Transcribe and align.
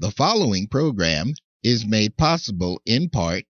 The 0.00 0.10
following 0.10 0.66
program 0.66 1.34
is 1.62 1.84
made 1.84 2.16
possible 2.16 2.80
in 2.86 3.10
part 3.10 3.44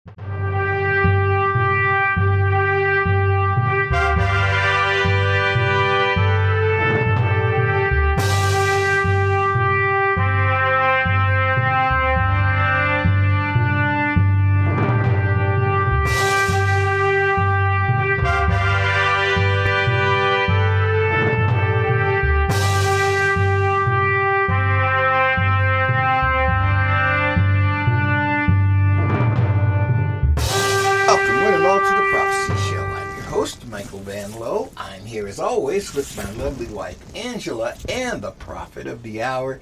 With 35.94 36.16
my 36.16 36.30
lovely 36.42 36.66
wife, 36.66 36.98
Angela, 37.14 37.74
and 37.88 38.20
the 38.20 38.32
prophet 38.32 38.86
of 38.86 39.02
the 39.02 39.22
hour, 39.22 39.60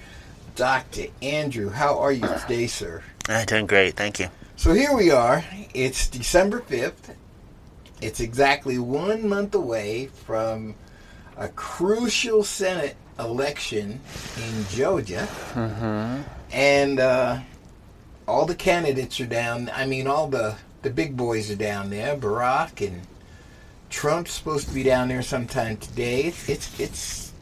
Dr. 0.56 1.04
Andrew. 1.20 1.68
How 1.68 1.98
are 1.98 2.12
you 2.12 2.26
today, 2.40 2.66
sir? 2.66 3.02
I'm 3.28 3.44
doing 3.44 3.66
great, 3.66 3.94
thank 3.96 4.18
you. 4.18 4.28
So 4.56 4.72
here 4.72 4.94
we 4.96 5.10
are. 5.10 5.44
It's 5.74 6.08
December 6.08 6.60
5th. 6.60 7.14
It's 8.00 8.20
exactly 8.20 8.78
one 8.78 9.28
month 9.28 9.54
away 9.54 10.06
from 10.06 10.74
a 11.36 11.48
crucial 11.48 12.44
Senate 12.44 12.96
election 13.18 14.00
in 14.38 14.66
Georgia. 14.70 15.28
And 16.50 16.98
uh, 16.98 17.40
all 18.26 18.46
the 18.46 18.54
candidates 18.54 19.20
are 19.20 19.26
down. 19.26 19.70
I 19.74 19.86
mean, 19.86 20.06
all 20.06 20.28
the, 20.28 20.56
the 20.82 20.90
big 20.90 21.16
boys 21.16 21.50
are 21.50 21.56
down 21.56 21.90
there. 21.90 22.16
Barack 22.16 22.86
and 22.86 23.02
Trump's 23.92 24.32
supposed 24.32 24.68
to 24.68 24.74
be 24.74 24.82
down 24.82 25.08
there 25.08 25.22
sometime 25.22 25.76
today. 25.76 26.22
It's, 26.22 26.48
it's, 26.48 26.80
it's 26.80 27.32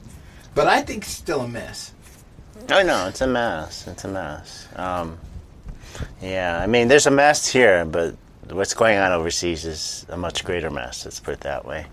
but 0.55 0.67
I 0.67 0.83
think 0.83 1.05
it's 1.05 1.13
still 1.13 1.43
a 1.43 1.49
mess. 1.49 1.95
Oh 2.71 2.83
no, 2.83 3.07
it's 3.07 3.21
a 3.21 3.27
mess. 3.27 3.87
It's 3.87 4.05
a 4.05 4.09
mess. 4.09 4.69
Um, 4.77 5.17
yeah, 6.21 6.61
I 6.61 6.67
mean, 6.67 6.89
there's 6.89 7.07
a 7.07 7.11
mess 7.11 7.47
here, 7.47 7.85
but 7.85 8.17
what's 8.51 8.75
going 8.75 8.99
on 8.99 9.13
overseas 9.13 9.65
is 9.65 10.05
a 10.09 10.17
much 10.17 10.45
greater 10.45 10.71
mess. 10.71 11.05
Let's 11.05 11.21
put 11.21 11.35
it 11.35 11.41
that 11.41 11.65
way. 11.65 11.87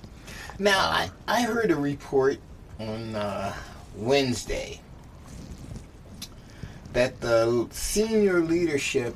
Now, 0.59 0.79
I, 0.79 1.11
I 1.27 1.43
heard 1.43 1.69
a 1.69 1.75
report 1.75 2.39
on 2.79 3.15
uh, 3.15 3.53
Wednesday 3.95 4.81
that 6.93 7.21
the 7.21 7.67
senior 7.71 8.39
leadership 8.39 9.15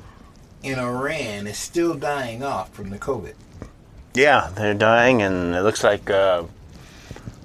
in 0.62 0.78
Iran 0.78 1.48
is 1.48 1.58
still 1.58 1.94
dying 1.94 2.44
off 2.44 2.72
from 2.72 2.90
the 2.90 2.98
COVID. 2.98 3.34
Yeah, 4.14 4.50
they're 4.54 4.74
dying, 4.74 5.22
and 5.22 5.54
it 5.54 5.62
looks 5.62 5.82
like 5.82 6.10
uh, 6.10 6.44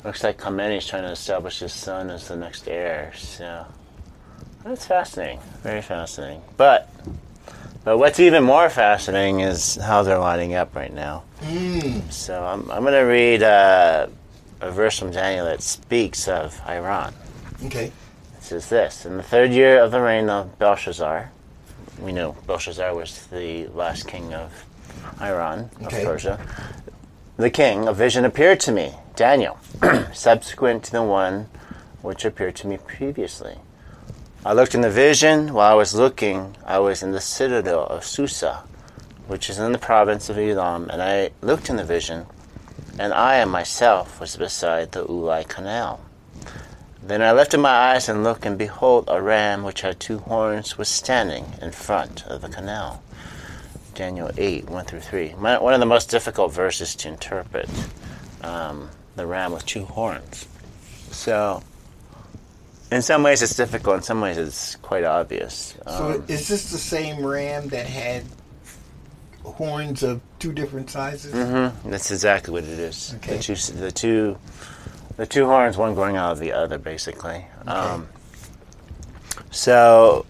looks 0.03 0.23
like 0.23 0.37
Khamenei's 0.37 0.85
trying 0.85 1.03
to 1.03 1.11
establish 1.11 1.59
his 1.59 1.73
son 1.73 2.09
as 2.09 2.27
the 2.27 2.35
next 2.35 2.67
heir. 2.67 3.13
So 3.15 3.65
that's 4.63 4.85
fascinating, 4.85 5.39
very 5.63 5.81
fascinating. 5.81 6.41
But 6.57 6.89
but 7.85 7.99
what's 7.99 8.19
even 8.19 8.43
more 8.43 8.69
fascinating 8.69 9.39
is 9.39 9.75
how 9.75 10.03
they're 10.03 10.19
lining 10.19 10.55
up 10.55 10.75
right 10.75 10.91
now. 10.91 11.23
Mm. 11.41 12.11
So 12.11 12.43
I'm 12.43 12.69
I'm 12.69 12.81
going 12.81 12.93
to 12.93 12.99
read 13.09 13.43
uh, 13.43 14.07
a 14.59 14.71
verse 14.71 14.99
from 14.99 15.11
Daniel 15.11 15.45
that 15.45 15.61
speaks 15.61 16.27
of 16.27 16.59
Iran. 16.67 17.13
Okay. 17.63 17.85
It 17.85 18.43
says 18.43 18.67
this 18.67 19.05
In 19.05 19.15
the 19.15 19.23
third 19.23 19.51
year 19.51 19.81
of 19.81 19.91
the 19.91 20.01
reign 20.01 20.29
of 20.29 20.59
Belshazzar, 20.59 21.31
we 22.01 22.11
know 22.11 22.35
Belshazzar 22.45 22.93
was 22.93 23.27
the 23.27 23.67
last 23.67 24.05
king 24.05 24.33
of 24.33 24.51
Iran, 25.21 25.69
Okay. 25.83 26.01
of 26.01 26.07
Persia. 26.07 26.39
The 27.37 27.49
king, 27.49 27.87
a 27.87 27.93
vision 27.93 28.25
appeared 28.25 28.59
to 28.61 28.71
me, 28.71 28.93
Daniel, 29.15 29.57
subsequent 30.13 30.83
to 30.85 30.91
the 30.91 31.03
one 31.03 31.49
which 32.01 32.25
appeared 32.25 32.55
to 32.57 32.67
me 32.67 32.77
previously. 32.77 33.57
I 34.45 34.53
looked 34.53 34.73
in 34.75 34.81
the 34.81 34.89
vision. 34.89 35.53
While 35.53 35.71
I 35.71 35.75
was 35.75 35.93
looking, 35.93 36.55
I 36.65 36.79
was 36.79 37.03
in 37.03 37.11
the 37.11 37.19
citadel 37.21 37.85
of 37.87 38.05
Susa, 38.05 38.63
which 39.27 39.49
is 39.49 39.59
in 39.59 39.71
the 39.71 39.77
province 39.77 40.29
of 40.29 40.37
Elam, 40.37 40.89
and 40.89 41.01
I 41.01 41.31
looked 41.41 41.69
in 41.69 41.75
the 41.75 41.83
vision, 41.83 42.27
and 42.97 43.13
I 43.13 43.43
myself 43.45 44.19
was 44.19 44.35
beside 44.37 44.93
the 44.93 45.05
Ulai 45.05 45.47
Canal. 45.47 45.99
Then 47.03 47.21
I 47.21 47.31
lifted 47.31 47.59
my 47.59 47.69
eyes 47.93 48.07
and 48.09 48.23
looked, 48.23 48.45
and 48.45 48.57
behold, 48.57 49.05
a 49.07 49.21
ram 49.21 49.63
which 49.63 49.81
had 49.81 49.99
two 49.99 50.19
horns 50.19 50.77
was 50.77 50.87
standing 50.89 51.53
in 51.61 51.71
front 51.71 52.25
of 52.27 52.41
the 52.41 52.49
canal. 52.49 53.01
Daniel 53.97 54.29
8, 54.37 54.69
1 54.69 54.85
through 54.85 54.99
3. 55.01 55.33
My- 55.39 55.57
One 55.57 55.73
of 55.73 55.79
the 55.79 55.85
most 55.87 56.09
difficult 56.11 56.53
verses 56.53 56.95
to 56.97 57.07
interpret 57.09 57.67
um, 58.43 58.89
the 59.15 59.25
ram 59.25 59.51
with 59.51 59.65
two 59.65 59.85
horns. 59.85 60.47
So, 61.11 61.63
in 62.91 63.01
some 63.01 63.23
ways 63.23 63.41
it's 63.41 63.55
difficult, 63.55 63.97
in 63.97 64.03
some 64.03 64.21
ways 64.21 64.37
it's 64.37 64.75
quite 64.77 65.03
obvious. 65.03 65.73
So 65.87 65.91
Um, 66.11 66.23
is 66.27 66.47
this 66.47 66.71
the 66.71 66.77
same 66.77 67.25
ram 67.25 67.69
that 67.69 67.87
had 67.87 68.23
horns 69.43 70.03
of 70.03 70.21
two 70.37 70.53
different 70.53 70.91
sizes? 70.91 71.33
mhm, 71.33 71.73
that's 71.85 72.11
exactly 72.11 72.53
what 72.53 72.63
it 72.65 72.77
is. 72.79 73.15
Okay. 73.17 73.37
The, 73.37 73.43
two, 73.43 73.55
the, 73.55 73.91
two, 73.91 74.37
the 75.17 75.25
two 75.25 75.47
horns, 75.47 75.75
one 75.75 75.95
going 75.95 76.17
out 76.17 76.33
of 76.33 76.39
the 76.39 76.51
other, 76.53 76.77
basically. 76.77 77.45
Um, 77.65 78.07
so, 79.49 80.25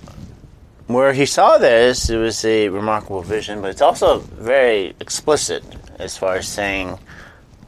where 0.87 1.13
he 1.13 1.25
saw 1.25 1.57
this, 1.57 2.09
it 2.09 2.17
was 2.17 2.43
a 2.45 2.69
remarkable 2.69 3.21
vision, 3.21 3.61
but 3.61 3.71
it's 3.71 3.81
also 3.81 4.19
very 4.19 4.95
explicit 4.99 5.63
as 5.99 6.17
far 6.17 6.35
as 6.35 6.47
saying 6.47 6.97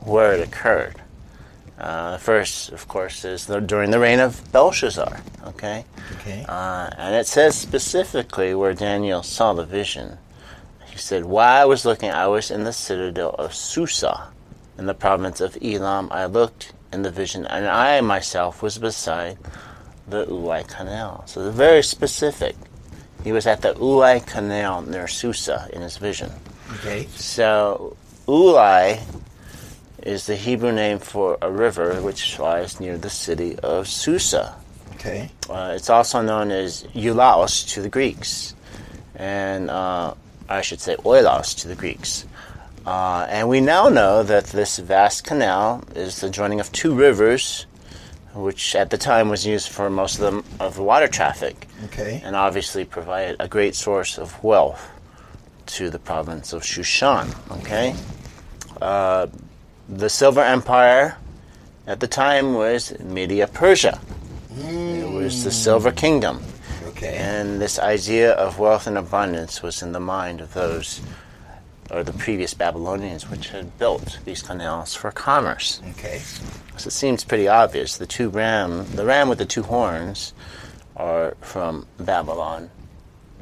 where 0.01 0.33
it 0.33 0.41
occurred. 0.47 0.95
Uh, 1.77 2.17
first, 2.17 2.71
of 2.71 2.87
course, 2.87 3.23
is 3.23 3.45
the, 3.45 3.59
during 3.61 3.91
the 3.91 3.99
reign 3.99 4.19
of 4.19 4.41
Belshazzar. 4.51 5.21
Okay, 5.47 5.85
Okay. 6.19 6.45
uh, 6.47 6.89
and 6.97 7.15
it 7.15 7.25
says 7.25 7.55
specifically 7.55 8.53
where 8.53 8.73
Daniel 8.73 9.23
saw 9.23 9.53
the 9.53 9.63
vision. 9.63 10.17
He 10.91 10.97
said, 10.97 11.23
"While 11.25 11.61
I 11.61 11.65
was 11.65 11.85
looking, 11.85 12.11
I 12.11 12.27
was 12.27 12.51
in 12.51 12.65
the 12.65 12.73
citadel 12.73 13.33
of 13.39 13.53
Susa, 13.55 14.27
in 14.77 14.85
the 14.87 14.93
province 14.93 15.39
of 15.39 15.57
Elam. 15.61 16.09
I 16.11 16.25
looked 16.25 16.73
in 16.91 17.03
the 17.03 17.11
vision, 17.11 17.45
and 17.45 17.65
I 17.67 18.01
myself 18.01 18.61
was 18.61 18.77
beside 18.77 19.37
the 20.07 20.25
Ulai 20.25 20.67
Canal. 20.67 21.23
So 21.27 21.43
they're 21.43 21.51
very 21.53 21.83
specific. 21.83 22.55
He 23.23 23.31
was 23.31 23.45
at 23.47 23.61
the 23.61 23.73
Ulai 23.73 24.25
Canal 24.25 24.81
near 24.83 25.07
Susa 25.07 25.69
in 25.73 25.81
his 25.81 25.97
vision. 25.97 26.31
Okay. 26.75 27.07
So 27.15 27.97
Ulai 28.27 29.01
is 30.03 30.25
the 30.25 30.35
Hebrew 30.35 30.71
name 30.71 30.99
for 30.99 31.37
a 31.41 31.51
river 31.51 32.01
which 32.01 32.39
lies 32.39 32.79
near 32.79 32.97
the 32.97 33.09
city 33.09 33.57
of 33.59 33.87
Susa. 33.87 34.55
Okay. 34.95 35.29
Uh, 35.49 35.73
it's 35.75 35.89
also 35.89 36.21
known 36.21 36.51
as 36.51 36.83
Eulaos 36.93 37.67
to 37.73 37.81
the 37.81 37.89
Greeks. 37.89 38.55
And 39.15 39.69
uh, 39.69 40.13
I 40.47 40.61
should 40.61 40.79
say 40.79 40.95
oilos 40.97 41.57
to 41.61 41.67
the 41.67 41.75
Greeks. 41.75 42.25
Uh, 42.85 43.27
and 43.29 43.49
we 43.49 43.61
now 43.61 43.89
know 43.89 44.23
that 44.23 44.45
this 44.47 44.79
vast 44.79 45.23
canal 45.23 45.83
is 45.95 46.21
the 46.21 46.29
joining 46.29 46.59
of 46.59 46.71
two 46.71 46.95
rivers, 46.95 47.65
which 48.33 48.75
at 48.75 48.89
the 48.89 48.97
time 48.97 49.29
was 49.29 49.45
used 49.45 49.69
for 49.69 49.89
most 49.89 50.19
of 50.19 50.21
the, 50.33 50.63
of 50.63 50.75
the 50.75 50.83
water 50.83 51.07
traffic, 51.07 51.67
Okay. 51.85 52.21
and 52.23 52.35
obviously 52.35 52.85
provided 52.85 53.35
a 53.39 53.47
great 53.47 53.75
source 53.75 54.17
of 54.17 54.41
wealth 54.43 54.89
to 55.67 55.89
the 55.89 55.99
province 55.99 56.53
of 56.53 56.63
Shushan. 56.63 57.33
Okay, 57.59 57.95
uh, 58.81 59.27
the 59.87 60.09
Silver 60.09 60.41
Empire 60.41 61.17
at 61.87 61.99
the 61.99 62.07
time 62.07 62.53
was 62.53 62.97
Media 62.99 63.47
Persia. 63.47 63.99
It 64.57 65.09
was 65.11 65.43
the 65.43 65.51
Silver 65.51 65.91
Kingdom. 65.91 66.41
Okay. 66.87 67.15
And 67.15 67.61
this 67.61 67.79
idea 67.79 68.33
of 68.33 68.59
wealth 68.59 68.85
and 68.87 68.97
abundance 68.97 69.63
was 69.63 69.81
in 69.81 69.93
the 69.93 69.99
mind 70.01 70.41
of 70.41 70.53
those, 70.53 71.01
or 71.91 72.03
the 72.03 72.13
previous 72.13 72.53
Babylonians, 72.53 73.29
which 73.29 73.49
had 73.49 73.77
built 73.77 74.19
these 74.25 74.41
canals 74.41 74.95
for 74.95 75.11
commerce. 75.11 75.81
Okay. 75.91 76.19
So 76.77 76.87
it 76.87 76.91
seems 76.91 77.23
pretty 77.23 77.47
obvious. 77.47 77.97
The 77.97 78.05
two 78.05 78.29
ram, 78.29 78.85
the 78.95 79.05
ram 79.05 79.29
with 79.29 79.39
the 79.39 79.45
two 79.45 79.63
horns, 79.63 80.33
are 80.95 81.35
from 81.41 81.87
Babylon 81.99 82.69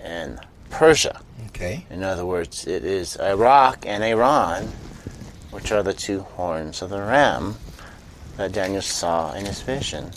and 0.02 0.40
Persia. 0.70 1.22
Okay. 1.48 1.86
In 1.90 2.04
other 2.04 2.26
words, 2.26 2.68
it 2.68 2.86
is 2.86 3.18
Iraq 3.18 3.86
and 3.86 4.04
Iran, 4.04 4.66
which 5.52 5.72
are 5.72 5.84
the 5.84 5.94
two 5.94 6.22
horns 6.22 6.82
of 6.82 6.90
the 6.90 7.00
ram 7.00 7.56
that 8.38 8.52
Daniel 8.52 8.82
saw 8.82 9.34
in 9.34 9.46
his 9.46 9.62
vision. 9.62 10.12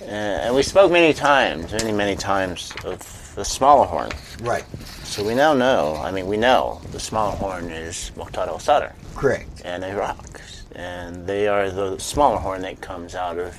Uh, 0.00 0.04
and 0.04 0.54
we 0.54 0.62
spoke 0.62 0.92
many 0.92 1.12
times, 1.12 1.72
many, 1.72 1.92
many 1.92 2.14
times, 2.14 2.72
of 2.84 3.34
the 3.34 3.44
smaller 3.44 3.86
horn. 3.86 4.10
Right. 4.40 4.64
So 5.08 5.24
we 5.24 5.34
now 5.34 5.54
know, 5.54 5.96
I 5.96 6.10
mean, 6.12 6.26
we 6.26 6.36
know 6.36 6.82
the 6.92 7.00
smaller 7.00 7.34
horn 7.34 7.70
is 7.70 8.12
Muqtada 8.14 8.48
al-Sadr 8.48 8.94
Correct. 9.16 9.62
and 9.64 9.82
Iraq. 9.82 10.40
And 10.74 11.26
they 11.26 11.48
are 11.48 11.70
the 11.70 11.98
smaller 11.98 12.36
horn 12.36 12.60
that 12.62 12.82
comes 12.82 13.14
out 13.14 13.38
of 13.38 13.58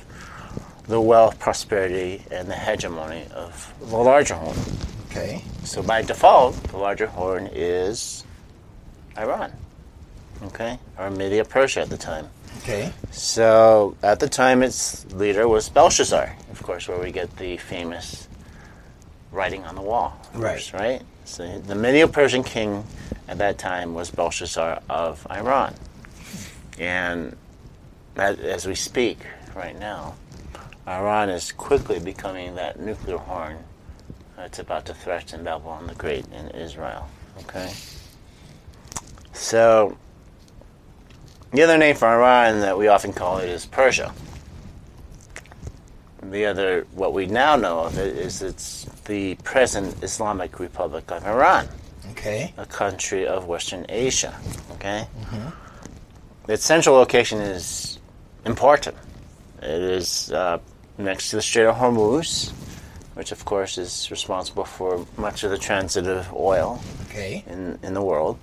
the 0.86 1.00
wealth, 1.00 1.40
prosperity, 1.40 2.22
and 2.30 2.48
the 2.48 2.54
hegemony 2.54 3.26
of 3.34 3.74
the 3.80 3.96
larger 3.96 4.34
horn. 4.34 4.56
Okay. 5.10 5.42
So 5.64 5.82
by 5.82 6.02
default, 6.02 6.54
the 6.70 6.78
larger 6.78 7.08
horn 7.08 7.50
is 7.52 8.24
Iran. 9.18 9.52
Okay? 10.44 10.78
Or 10.98 11.10
Media 11.10 11.44
Persia 11.44 11.80
at 11.80 11.90
the 11.90 11.98
time. 11.98 12.28
Okay. 12.58 12.92
So 13.10 13.96
at 14.04 14.20
the 14.20 14.28
time, 14.28 14.62
its 14.62 15.04
leader 15.12 15.48
was 15.48 15.68
Belshazzar, 15.68 16.36
of 16.52 16.62
course, 16.62 16.86
where 16.86 17.00
we 17.00 17.10
get 17.10 17.36
the 17.38 17.56
famous 17.56 18.28
writing 19.32 19.64
on 19.64 19.74
the 19.74 19.82
wall. 19.82 20.16
Right. 20.32 20.72
right? 20.72 21.02
So 21.30 21.60
the 21.60 21.76
Medio 21.76 22.08
Persian 22.08 22.42
king 22.42 22.84
at 23.28 23.38
that 23.38 23.56
time 23.56 23.94
was 23.94 24.10
Belshazzar 24.10 24.82
of 24.90 25.24
Iran. 25.30 25.76
And 26.76 27.36
as 28.16 28.66
we 28.66 28.74
speak 28.74 29.18
right 29.54 29.78
now, 29.78 30.16
Iran 30.88 31.28
is 31.30 31.52
quickly 31.52 32.00
becoming 32.00 32.56
that 32.56 32.80
nuclear 32.80 33.18
horn 33.18 33.58
that's 34.36 34.58
about 34.58 34.86
to 34.86 34.94
threaten 34.94 35.44
Babylon 35.44 35.86
the 35.86 35.94
Great 35.94 36.26
in 36.32 36.48
Israel. 36.48 37.08
Okay? 37.42 37.72
So, 39.32 39.96
the 41.52 41.62
other 41.62 41.78
name 41.78 41.94
for 41.94 42.08
Iran 42.08 42.58
that 42.58 42.76
we 42.76 42.88
often 42.88 43.12
call 43.12 43.38
it 43.38 43.48
is 43.48 43.66
Persia. 43.66 44.12
The 46.22 46.44
other, 46.46 46.86
what 46.92 47.12
we 47.14 47.26
now 47.26 47.56
know 47.56 47.80
of 47.80 47.96
it, 47.98 48.16
is 48.16 48.42
it's 48.42 48.84
the 49.06 49.34
present 49.36 50.02
Islamic 50.02 50.60
Republic 50.60 51.10
of 51.10 51.24
Iran, 51.26 51.68
Okay. 52.12 52.52
a 52.58 52.66
country 52.66 53.26
of 53.26 53.46
Western 53.46 53.86
Asia. 53.88 54.38
Okay? 54.72 55.06
Its 56.48 56.64
central 56.64 56.96
location 56.96 57.40
is 57.40 57.98
important. 58.44 58.96
It 59.62 59.80
is 59.82 60.30
uh, 60.32 60.58
next 60.98 61.30
to 61.30 61.36
the 61.36 61.42
Strait 61.42 61.66
of 61.66 61.76
Hormuz, 61.76 62.50
which 63.14 63.32
of 63.32 63.44
course 63.44 63.78
is 63.78 64.10
responsible 64.10 64.64
for 64.64 65.06
much 65.16 65.42
of 65.44 65.50
the 65.50 65.58
transit 65.58 66.06
of 66.06 66.32
oil 66.34 66.80
Okay. 67.08 67.44
in, 67.46 67.78
in 67.82 67.94
the 67.94 68.02
world. 68.02 68.38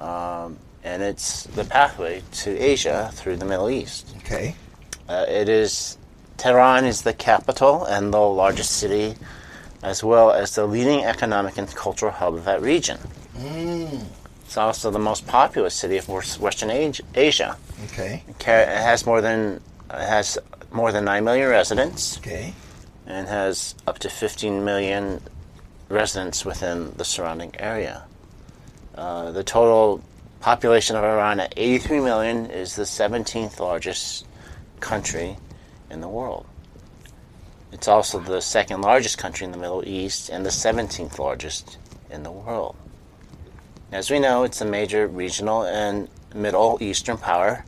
Um, 0.00 0.58
and 0.84 1.02
it's 1.02 1.44
the 1.44 1.64
pathway 1.64 2.22
to 2.32 2.50
Asia 2.58 3.10
through 3.14 3.36
the 3.36 3.44
Middle 3.46 3.70
East. 3.70 4.14
Okay. 4.18 4.54
Uh, 5.08 5.24
it 5.28 5.48
is 5.48 5.96
Tehran 6.36 6.84
is 6.84 7.02
the 7.02 7.12
capital 7.12 7.84
and 7.84 8.12
the 8.12 8.20
largest 8.20 8.72
city, 8.72 9.14
as 9.82 10.04
well 10.04 10.30
as 10.30 10.54
the 10.54 10.66
leading 10.66 11.04
economic 11.04 11.56
and 11.58 11.68
cultural 11.74 12.12
hub 12.12 12.34
of 12.34 12.44
that 12.44 12.60
region. 12.60 12.98
Mm. 13.38 14.04
It's 14.44 14.56
also 14.56 14.90
the 14.90 14.98
most 14.98 15.26
populous 15.26 15.74
city 15.74 15.96
of 15.96 16.08
Western 16.08 16.70
Asia. 17.14 17.56
Okay. 17.86 18.22
It 18.28 18.42
has 18.68 19.04
more 19.04 19.20
than 19.20 19.60
it 19.90 20.08
has 20.08 20.38
more 20.70 20.92
than 20.92 21.04
nine 21.04 21.24
million 21.24 21.48
residents 21.48 22.18
Okay. 22.18 22.52
and 23.06 23.26
has 23.28 23.74
up 23.86 23.98
to 24.00 24.08
15 24.08 24.64
million 24.64 25.20
residents 25.88 26.44
within 26.44 26.92
the 26.96 27.04
surrounding 27.04 27.52
area. 27.58 28.04
Uh, 28.94 29.30
the 29.32 29.44
total 29.44 30.02
population 30.40 30.96
of 30.96 31.04
Iran 31.04 31.40
at 31.40 31.52
83 31.56 32.00
million 32.00 32.46
is 32.46 32.76
the 32.76 32.84
17th 32.84 33.58
largest 33.60 34.26
country 34.80 35.36
in 35.90 36.00
the 36.00 36.08
world. 36.08 36.46
It's 37.72 37.88
also 37.88 38.18
the 38.20 38.40
second 38.40 38.80
largest 38.80 39.18
country 39.18 39.44
in 39.44 39.52
the 39.52 39.58
Middle 39.58 39.86
East 39.86 40.30
and 40.30 40.46
the 40.46 40.50
17th 40.50 41.18
largest 41.18 41.78
in 42.10 42.22
the 42.22 42.30
world. 42.30 42.76
As 43.92 44.10
we 44.10 44.18
know, 44.18 44.44
it's 44.44 44.60
a 44.60 44.64
major 44.64 45.06
regional 45.06 45.62
and 45.62 46.08
Middle 46.34 46.78
Eastern 46.80 47.16
power, 47.16 47.64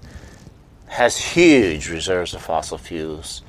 has 0.87 1.17
huge 1.17 1.88
reserves 1.88 2.35
of 2.35 2.43
fossil 2.43 2.79
fuels, 2.79 3.43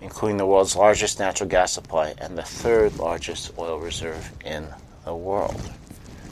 including 0.00 0.36
the 0.36 0.46
world's 0.46 0.76
largest 0.76 1.18
natural 1.18 1.48
gas 1.48 1.72
supply 1.72 2.14
and 2.18 2.36
the 2.36 2.42
third 2.42 2.96
largest 2.98 3.52
oil 3.58 3.78
reserve 3.78 4.30
in 4.44 4.66
the 5.04 5.14
world. 5.14 5.70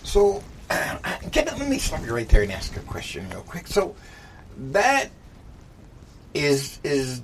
So, 0.02 0.42
can, 0.68 1.46
let 1.46 1.68
me 1.68 1.78
stop 1.78 2.04
you 2.04 2.14
right 2.14 2.28
there 2.28 2.42
and 2.42 2.52
ask 2.52 2.76
a 2.76 2.80
question 2.80 3.28
real 3.30 3.42
quick. 3.42 3.66
So, 3.66 3.94
that 4.72 5.10
is 6.34 6.78
is 6.84 7.22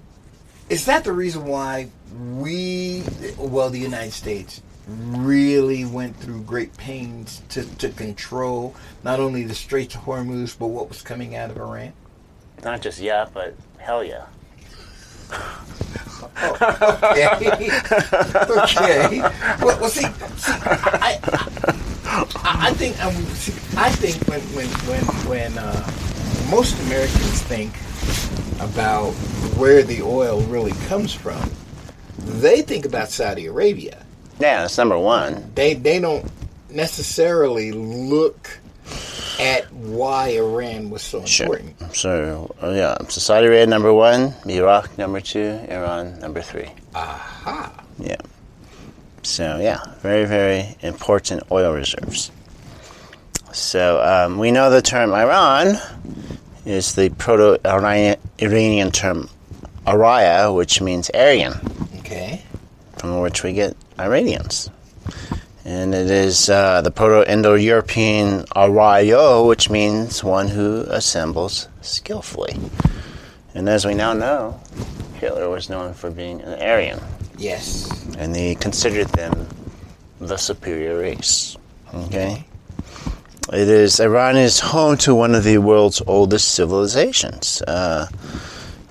is 0.68 0.86
that 0.86 1.04
the 1.04 1.12
reason 1.12 1.44
why 1.46 1.88
we, 2.36 3.02
well, 3.38 3.70
the 3.70 3.78
United 3.78 4.12
States, 4.12 4.62
really 4.86 5.84
went 5.84 6.16
through 6.16 6.42
great 6.42 6.76
pains 6.76 7.42
to, 7.48 7.64
to 7.76 7.88
control 7.90 8.74
not 9.02 9.18
only 9.18 9.42
the 9.44 9.54
Straits 9.54 9.94
of 9.94 10.02
Hormuz, 10.02 10.58
but 10.58 10.66
what 10.66 10.88
was 10.88 11.00
coming 11.02 11.34
out 11.36 11.50
of 11.50 11.56
Iran? 11.56 11.92
Not 12.62 12.82
just 12.82 13.00
yeah, 13.00 13.26
but 13.32 13.54
hell 13.78 14.04
yeah. 14.04 14.26
Okay. 16.42 17.70
okay. 18.50 19.20
Well, 19.60 19.80
well 19.80 19.88
see, 19.88 20.02
see, 20.02 20.52
I, 20.52 21.18
I, 22.04 22.68
I 22.68 22.72
think, 22.74 23.02
um, 23.04 23.14
see, 23.34 23.52
I 23.78 23.90
think 23.90 24.16
when, 24.28 24.40
when, 24.54 24.68
when, 24.68 25.04
when 25.28 25.58
uh, 25.58 25.90
most 26.50 26.78
Americans 26.86 27.42
think 27.42 27.72
about 28.60 29.10
where 29.56 29.82
the 29.82 30.02
oil 30.02 30.40
really 30.42 30.72
comes 30.88 31.12
from, 31.12 31.50
they 32.18 32.62
think 32.62 32.84
about 32.86 33.10
Saudi 33.10 33.46
Arabia. 33.46 34.04
Yeah, 34.40 34.62
that's 34.62 34.76
number 34.78 34.98
one. 34.98 35.52
They, 35.54 35.74
they 35.74 36.00
don't 36.00 36.24
necessarily 36.70 37.72
look 37.72 38.58
at 39.40 39.72
why 39.72 40.28
Iran 40.28 40.90
was 40.90 41.02
so 41.02 41.24
Sure. 41.24 41.46
important. 41.56 41.96
So, 41.96 42.54
uh, 42.62 42.70
yeah, 42.70 42.96
Saudi 43.08 43.46
Arabia 43.46 43.66
number 43.66 43.92
one, 43.92 44.34
Iraq 44.46 44.96
number 44.98 45.20
two, 45.20 45.60
Iran 45.68 46.18
number 46.20 46.40
three. 46.42 46.70
Aha. 46.94 47.72
Yeah. 47.98 48.16
So, 49.22 49.58
yeah, 49.60 49.78
very, 50.02 50.24
very 50.26 50.76
important 50.82 51.42
oil 51.50 51.72
reserves. 51.72 52.30
So, 53.52 54.02
um, 54.02 54.38
we 54.38 54.50
know 54.50 54.70
the 54.70 54.82
term 54.82 55.12
Iran 55.14 55.78
is 56.64 56.94
the 56.94 57.10
Proto 57.10 57.58
Iranian 57.64 58.90
term 58.90 59.28
Araya, 59.86 60.54
which 60.54 60.80
means 60.80 61.10
Aryan, 61.10 61.54
Okay. 61.98 62.42
from 62.96 63.20
which 63.20 63.42
we 63.42 63.52
get 63.52 63.76
Iranians. 63.98 64.70
And 65.66 65.94
it 65.94 66.10
is 66.10 66.50
uh, 66.50 66.82
the 66.82 66.90
Proto 66.90 67.30
Indo 67.30 67.54
European 67.54 68.44
Arayo, 68.56 69.46
which 69.46 69.70
means 69.70 70.22
one 70.22 70.48
who 70.48 70.84
assembles 70.88 71.68
skillfully. 71.80 72.58
And 73.54 73.68
as 73.68 73.84
we 73.86 73.94
now 73.94 74.12
know, 74.12 74.60
Hitler 75.20 75.48
was 75.48 75.70
known 75.70 75.94
for 75.94 76.10
being 76.10 76.40
an 76.42 76.60
Aryan 76.60 77.00
Yes. 77.38 77.88
and 78.18 78.34
they 78.34 78.54
considered 78.56 79.08
them 79.08 79.48
the 80.20 80.36
superior 80.36 80.98
race. 80.98 81.56
Okay? 81.94 82.44
It 83.52 83.68
is 83.68 84.00
Iran 84.00 84.36
is 84.36 84.58
home 84.60 84.96
to 84.98 85.14
one 85.14 85.34
of 85.34 85.44
the 85.44 85.58
world's 85.58 86.02
oldest 86.06 86.52
civilizations, 86.54 87.62
uh, 87.62 88.08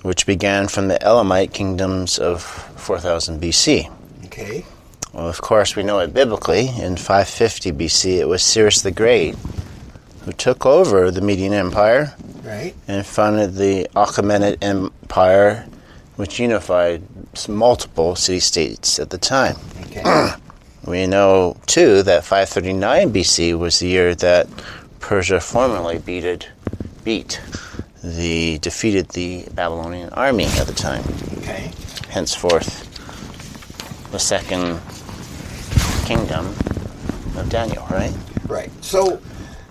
which 0.02 0.26
began 0.26 0.68
from 0.68 0.88
the 0.88 1.02
Elamite 1.02 1.52
kingdoms 1.52 2.18
of 2.18 2.42
4000 2.42 3.40
BC. 3.40 3.90
Okay. 4.26 4.64
Well, 5.12 5.28
of 5.28 5.40
course, 5.40 5.76
we 5.76 5.82
know 5.82 5.98
it 6.00 6.14
biblically. 6.14 6.68
In 6.68 6.96
550 6.96 7.72
BC, 7.72 8.18
it 8.18 8.28
was 8.28 8.42
Cyrus 8.42 8.82
the 8.82 8.90
Great 8.90 9.36
who 10.24 10.32
took 10.32 10.64
over 10.64 11.10
the 11.10 11.20
Median 11.20 11.52
Empire 11.52 12.14
Right. 12.42 12.74
and 12.88 13.04
founded 13.04 13.54
the 13.56 13.88
Achaemenid 13.94 14.58
Empire, 14.62 15.66
which 16.16 16.38
unified 16.40 17.02
multiple 17.48 18.16
city 18.16 18.40
states 18.40 18.98
at 18.98 19.10
the 19.10 19.18
time. 19.18 19.56
Okay. 19.86 20.02
We 20.86 21.06
know 21.06 21.56
too 21.66 22.02
that 22.02 22.24
539 22.24 23.12
BC 23.12 23.58
was 23.58 23.78
the 23.78 23.88
year 23.88 24.14
that 24.16 24.48
Persia 25.00 25.40
formally 25.40 25.98
beated, 25.98 26.46
beat 27.04 27.40
the 28.02 28.58
defeated 28.58 29.08
the 29.10 29.46
Babylonian 29.54 30.10
army 30.10 30.44
at 30.44 30.66
the 30.66 30.74
time. 30.74 31.02
okay. 31.38 31.70
Henceforth, 32.10 32.90
the 34.12 34.18
second 34.18 34.80
kingdom 36.04 36.46
of 37.36 37.48
Daniel, 37.48 37.86
right? 37.90 38.14
Right. 38.46 38.70
So, 38.84 39.20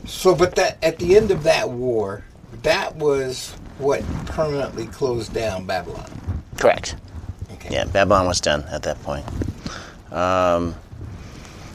so, 0.05 0.33
but 0.35 0.55
that 0.55 0.77
at 0.83 0.97
the 0.97 1.15
end 1.15 1.29
of 1.29 1.43
that 1.43 1.69
war, 1.69 2.25
that 2.63 2.95
was 2.95 3.55
what 3.77 4.03
permanently 4.25 4.87
closed 4.87 5.33
down 5.33 5.65
Babylon. 5.65 6.09
Correct. 6.57 6.95
Okay. 7.53 7.69
Yeah, 7.71 7.85
Babylon 7.85 8.25
was 8.25 8.41
done 8.41 8.63
at 8.71 8.83
that 8.83 9.01
point. 9.03 9.25
Um, 10.11 10.75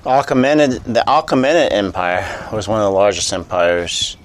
Achaemenid, 0.04 0.82
the 0.84 1.02
Achaemenid 1.06 1.72
Empire 1.72 2.48
was 2.52 2.68
one 2.68 2.80
of 2.80 2.84
the 2.84 2.90
largest 2.90 3.32
empires 3.32 4.16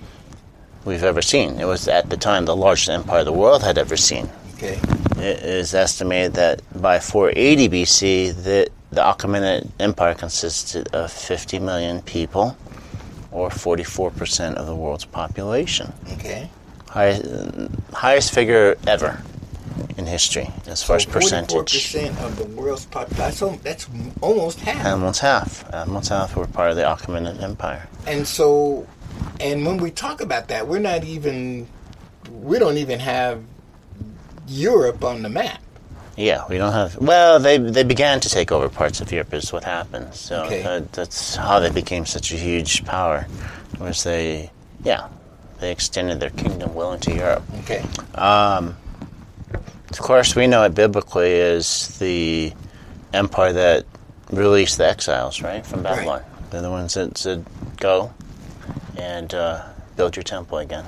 we've 0.86 1.04
ever 1.04 1.22
seen. 1.22 1.60
It 1.60 1.66
was 1.66 1.88
at 1.88 2.10
the 2.10 2.18
time 2.18 2.46
the 2.46 2.56
largest 2.56 2.90
empire 2.90 3.24
the 3.24 3.34
world 3.34 3.64
had 3.64 3.78
ever 3.78 3.98
seen. 3.98 4.30
Okay. 4.54 4.80
It 5.18 5.44
is 5.44 5.74
estimated 5.74 6.34
that 6.36 6.62
by 6.82 7.00
480 7.00 7.70
BC, 7.70 8.44
the, 8.44 8.70
the 8.92 9.02
Achaemenid 9.02 9.70
Empire 9.80 10.14
consisted 10.14 10.94
of 10.94 11.12
50 11.12 11.60
million 11.60 12.02
people, 12.04 12.56
or 13.32 13.50
44% 13.50 14.56
of 14.56 14.68
the 14.68 14.76
world's 14.76 15.06
population. 15.06 15.92
Okay. 16.14 16.50
High, 16.88 17.20
highest 17.92 18.34
figure 18.34 18.78
ever 18.86 19.24
in 19.98 20.06
history 20.06 20.50
as 20.68 20.82
far 20.84 20.96
as 20.98 21.04
Forty-four 21.06 21.22
percentage. 21.22 21.72
percent 21.74 22.20
of 22.22 22.38
the 22.38 22.46
world's 22.46 22.86
population. 22.86 23.60
That's 23.64 23.88
almost 24.22 24.60
half. 24.62 24.86
Almost 24.86 25.20
half. 25.22 25.74
Almost 25.74 26.10
half 26.10 26.36
were 26.36 26.48
part 26.48 26.72
of 26.72 26.76
the 26.78 26.84
Achaemenid 26.84 27.42
Empire. 27.42 27.88
And 28.08 28.28
so, 28.28 28.88
and 29.40 29.66
when 29.66 29.78
we 29.78 29.92
talk 29.92 30.22
about 30.22 30.48
that, 30.48 30.68
we're 30.68 30.80
not 30.80 31.04
even, 31.04 31.68
we 32.32 32.58
don't 32.60 32.78
even 32.78 33.00
have 33.00 33.44
Europe 34.48 35.04
on 35.04 35.22
the 35.22 35.30
map. 35.30 35.60
Yeah, 36.16 36.44
we 36.48 36.58
don't 36.60 36.74
have. 36.74 36.96
Well, 36.98 37.40
they 37.40 37.58
they 37.58 37.84
began 37.84 38.20
to 38.20 38.30
take 38.30 38.52
over 38.52 38.70
parts 38.70 39.02
of 39.02 39.12
Europe. 39.12 39.34
Is 39.34 39.52
what 39.52 39.64
happened. 39.64 40.14
So 40.14 40.44
Okay. 40.44 40.62
that, 40.62 40.92
that's 40.94 41.36
how 41.36 41.60
they 41.60 41.72
became 41.72 42.06
such 42.06 42.32
a 42.32 42.36
huge 42.36 42.86
power. 42.86 43.26
Was 43.80 44.04
they? 44.04 44.52
Yeah, 44.84 45.08
they 45.60 45.72
extended 45.72 46.20
their 46.20 46.30
kingdom 46.30 46.76
well 46.76 46.94
into 46.94 47.16
Europe. 47.16 47.42
Okay. 47.62 47.84
Um, 48.14 48.78
Of 49.94 50.00
course, 50.00 50.36
we 50.36 50.48
know 50.48 50.64
it 50.64 50.74
biblically 50.74 51.30
is 51.34 52.00
the 52.00 52.52
empire 53.14 53.54
that 53.54 53.86
released 54.32 54.80
the 54.80 54.88
exiles, 54.88 55.40
right, 55.44 55.64
from 55.64 55.84
Right. 55.84 55.98
Babylon. 55.98 56.24
They're 56.50 56.64
the 56.64 56.72
ones 56.72 56.96
that 56.96 57.16
said, 57.16 57.46
"Go 57.78 58.12
and 58.98 59.32
uh, 59.36 59.62
build 59.96 60.16
your 60.16 60.24
temple 60.24 60.58
again." 60.58 60.84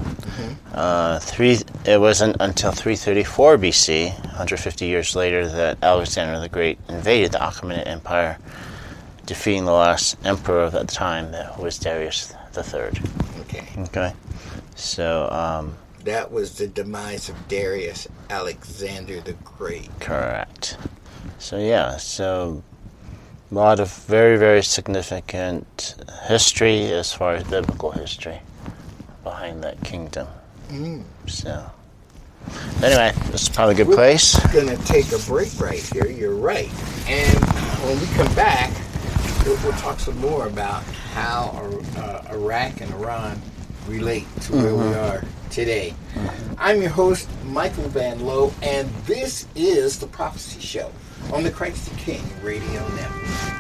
Uh, 0.74 1.20
three. 1.20 1.60
It 1.86 2.02
wasn't 2.02 2.38
until 2.40 2.72
334 2.72 3.58
BC, 3.60 4.10
150 4.24 4.88
years 4.88 5.16
later, 5.16 5.48
that 5.50 5.78
Alexander 5.84 6.40
the 6.40 6.50
Great 6.50 6.80
invaded 6.90 7.32
the 7.34 7.38
Achaemenid 7.38 7.86
Empire, 7.86 8.40
defeating 9.28 9.66
the 9.66 9.72
last 9.72 10.18
emperor 10.26 10.64
of 10.64 10.72
that 10.72 10.88
time, 10.88 11.32
that 11.32 11.60
was 11.60 11.78
Darius 11.78 12.34
the 12.54 12.64
Third. 12.64 13.00
Okay. 13.42 13.68
Okay, 13.78 14.14
so. 14.76 15.30
Um, 15.30 15.76
That 16.06 16.32
was 16.32 16.60
the 16.60 16.68
demise 16.68 17.30
of 17.30 17.48
Darius 17.48 18.08
Alexander 18.30 19.22
the 19.22 19.34
Great. 19.44 19.90
Correct. 20.00 20.78
So 21.40 21.58
yeah, 21.58 21.98
so 21.98 22.62
a 23.52 23.56
lot 23.56 23.80
of 23.80 23.92
very 23.92 24.38
very 24.38 24.62
significant 24.62 25.96
history 26.28 26.92
as 26.92 27.12
far 27.12 27.34
as 27.34 27.44
biblical 27.46 27.90
history 27.90 28.40
behind 29.24 29.64
that 29.64 29.84
kingdom. 29.84 30.28
So 31.26 31.72
anyway, 32.84 33.12
this 33.32 33.42
is 33.42 33.50
probably 33.50 33.74
a 33.74 33.86
good 33.86 33.96
place. 33.96 34.38
Gonna 34.54 34.78
take 34.78 35.12
a 35.12 35.18
break 35.26 35.60
right 35.60 35.82
here. 35.92 36.06
You're 36.06 36.36
right. 36.36 36.70
And 37.10 37.40
when 37.84 38.00
we 38.00 38.06
come 38.14 38.32
back, 38.36 38.72
we'll, 39.44 39.58
we'll 39.64 39.80
talk 39.80 40.00
some 40.00 40.20
more 40.20 40.46
about 40.46 40.84
how 41.16 41.68
uh, 41.98 42.22
Iraq 42.30 42.82
and 42.82 42.94
Iran 42.94 43.42
relate 43.88 44.26
to 44.42 44.54
where 44.54 44.76
we 44.76 44.84
mm-hmm. 44.84 45.18
are 45.18 45.24
today. 45.50 45.94
I'm 46.58 46.82
your 46.82 46.92
host, 46.92 47.30
Michael 47.46 47.88
Van 47.90 48.26
Lowe, 48.26 48.54
and 48.62 48.90
this 49.06 49.48
is 49.56 50.00
the 50.00 50.08
Prophecy 50.08 50.60
Show 50.60 50.92
on 51.34 51.44
the 51.44 51.52
Christ 51.52 51.90
the 51.90 51.96
King 51.96 52.24
Radio 52.44 52.88
Network. 52.96 53.55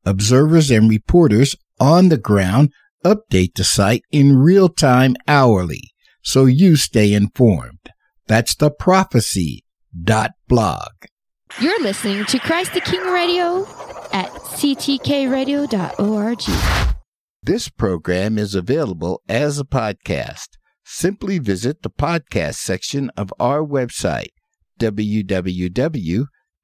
Observers 0.04 0.70
and 0.70 0.88
reporters 0.88 1.56
on 1.78 2.08
the 2.08 2.18
ground 2.18 2.72
update 3.04 3.54
the 3.54 3.64
site 3.64 4.02
in 4.10 4.38
real 4.38 4.68
time 4.68 5.16
hourly, 5.26 5.92
so 6.22 6.44
you 6.46 6.76
stay 6.76 7.12
informed. 7.12 7.90
That's 8.26 8.54
theprophecy.blog. 8.54 10.92
You're 11.60 11.82
listening 11.82 12.25
to 12.26 12.38
Christ 12.38 12.75
the 12.75 12.80
King 12.80 13.02
Radio 13.02 13.62
at 14.12 14.30
ctkradio.org. 14.30 16.42
This 17.42 17.68
program 17.68 18.38
is 18.38 18.54
available 18.54 19.22
as 19.28 19.58
a 19.58 19.64
podcast. 19.64 20.50
Simply 20.84 21.38
visit 21.38 21.82
the 21.82 21.90
podcast 21.90 22.56
section 22.56 23.10
of 23.16 23.32
our 23.40 23.64
website, 23.64 24.28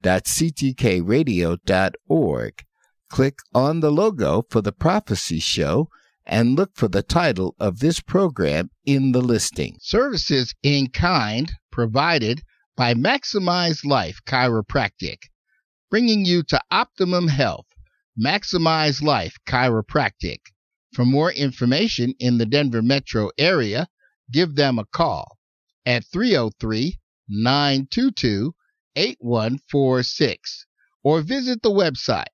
www.ctkradio.org. 0.02 2.64
Click 3.08 3.38
on 3.54 3.80
the 3.80 3.92
logo 3.92 4.44
for 4.50 4.60
the 4.60 4.72
Prophecy 4.72 5.38
Show 5.38 5.88
and 6.26 6.56
look 6.56 6.72
for 6.74 6.88
the 6.88 7.02
title 7.02 7.54
of 7.60 7.78
this 7.78 8.00
program 8.00 8.70
in 8.84 9.12
the 9.12 9.20
listing. 9.20 9.76
Services 9.80 10.54
in 10.62 10.88
kind 10.88 11.52
provided 11.70 12.42
by 12.76 12.94
Maximize 12.94 13.84
Life 13.84 14.18
Chiropractic, 14.26 15.18
bringing 15.90 16.24
you 16.24 16.42
to 16.44 16.60
optimum 16.70 17.28
health. 17.28 17.66
Maximize 18.18 19.02
Life 19.02 19.36
Chiropractic. 19.48 20.38
For 20.92 21.04
more 21.04 21.30
information 21.30 22.14
in 22.18 22.38
the 22.38 22.46
Denver 22.46 22.82
metro 22.82 23.30
area, 23.38 23.86
give 24.32 24.56
them 24.56 24.78
a 24.78 24.86
call 24.86 25.36
at 25.84 26.04
303 26.06 26.98
922 27.28 28.54
8146 28.96 30.66
or 31.04 31.20
visit 31.20 31.62
the 31.62 31.70
website 31.70 32.24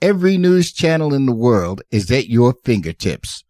every 0.01 0.37
news 0.37 0.71
channel 0.71 1.13
in 1.13 1.25
the 1.25 1.35
world 1.35 1.81
is 1.89 2.11
at 2.11 2.27
your 2.27 2.53
fingertips. 2.63 3.43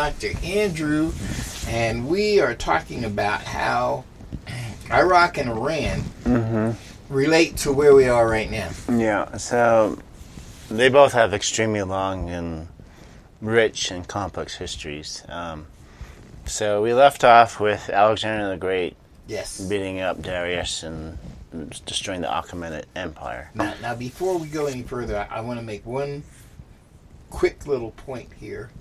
Dr. 0.01 0.31
Andrew, 0.43 1.11
and 1.67 2.07
we 2.07 2.39
are 2.39 2.55
talking 2.55 3.05
about 3.05 3.43
how 3.43 4.03
Iraq 4.91 5.37
and 5.37 5.47
Iran 5.47 6.75
relate 7.07 7.57
to 7.57 7.71
where 7.71 7.93
we 7.93 8.07
are 8.07 8.27
right 8.27 8.49
now. 8.49 8.71
Yeah, 8.91 9.37
so 9.37 9.99
they 10.71 10.89
both 10.89 11.13
have 11.13 11.35
extremely 11.35 11.83
long 11.83 12.31
and 12.31 12.67
rich 13.41 13.91
and 13.91 14.07
complex 14.07 14.55
histories. 14.55 15.23
Um, 15.29 15.67
so 16.47 16.81
we 16.81 16.95
left 16.95 17.23
off 17.23 17.59
with 17.59 17.87
Alexander 17.87 18.49
the 18.49 18.57
Great 18.57 18.95
Yes. 19.27 19.61
beating 19.61 19.99
up 20.01 20.19
Darius 20.19 20.81
and 20.81 21.19
destroying 21.85 22.21
the 22.21 22.27
Achaemenid 22.27 22.85
Empire. 22.95 23.51
Now, 23.53 23.75
now 23.83 23.93
before 23.93 24.39
we 24.39 24.47
go 24.47 24.65
any 24.65 24.81
further, 24.81 25.27
I, 25.29 25.37
I 25.37 25.41
want 25.41 25.59
to 25.59 25.65
make 25.65 25.85
one 25.85 26.23
quick 27.29 27.67
little 27.67 27.91
point 27.91 28.29
here. 28.39 28.71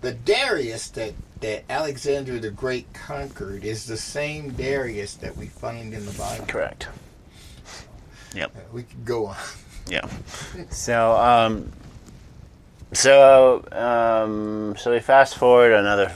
The 0.00 0.12
Darius 0.12 0.88
that, 0.90 1.12
that 1.40 1.64
Alexander 1.68 2.38
the 2.38 2.50
Great 2.50 2.92
conquered 2.92 3.64
is 3.64 3.86
the 3.86 3.96
same 3.96 4.50
Darius 4.50 5.14
that 5.16 5.36
we 5.36 5.46
find 5.46 5.92
in 5.92 6.06
the 6.06 6.12
Bible. 6.12 6.46
Correct. 6.46 6.88
Uh, 8.56 8.60
we 8.72 8.82
could 8.84 9.04
go 9.04 9.26
on. 9.26 9.36
Yeah. 9.88 10.08
So, 10.70 11.16
um, 11.16 11.72
so, 12.92 13.64
um, 13.72 14.74
so 14.76 14.92
we 14.92 15.00
fast 15.00 15.36
forward 15.36 15.72
another 15.72 16.12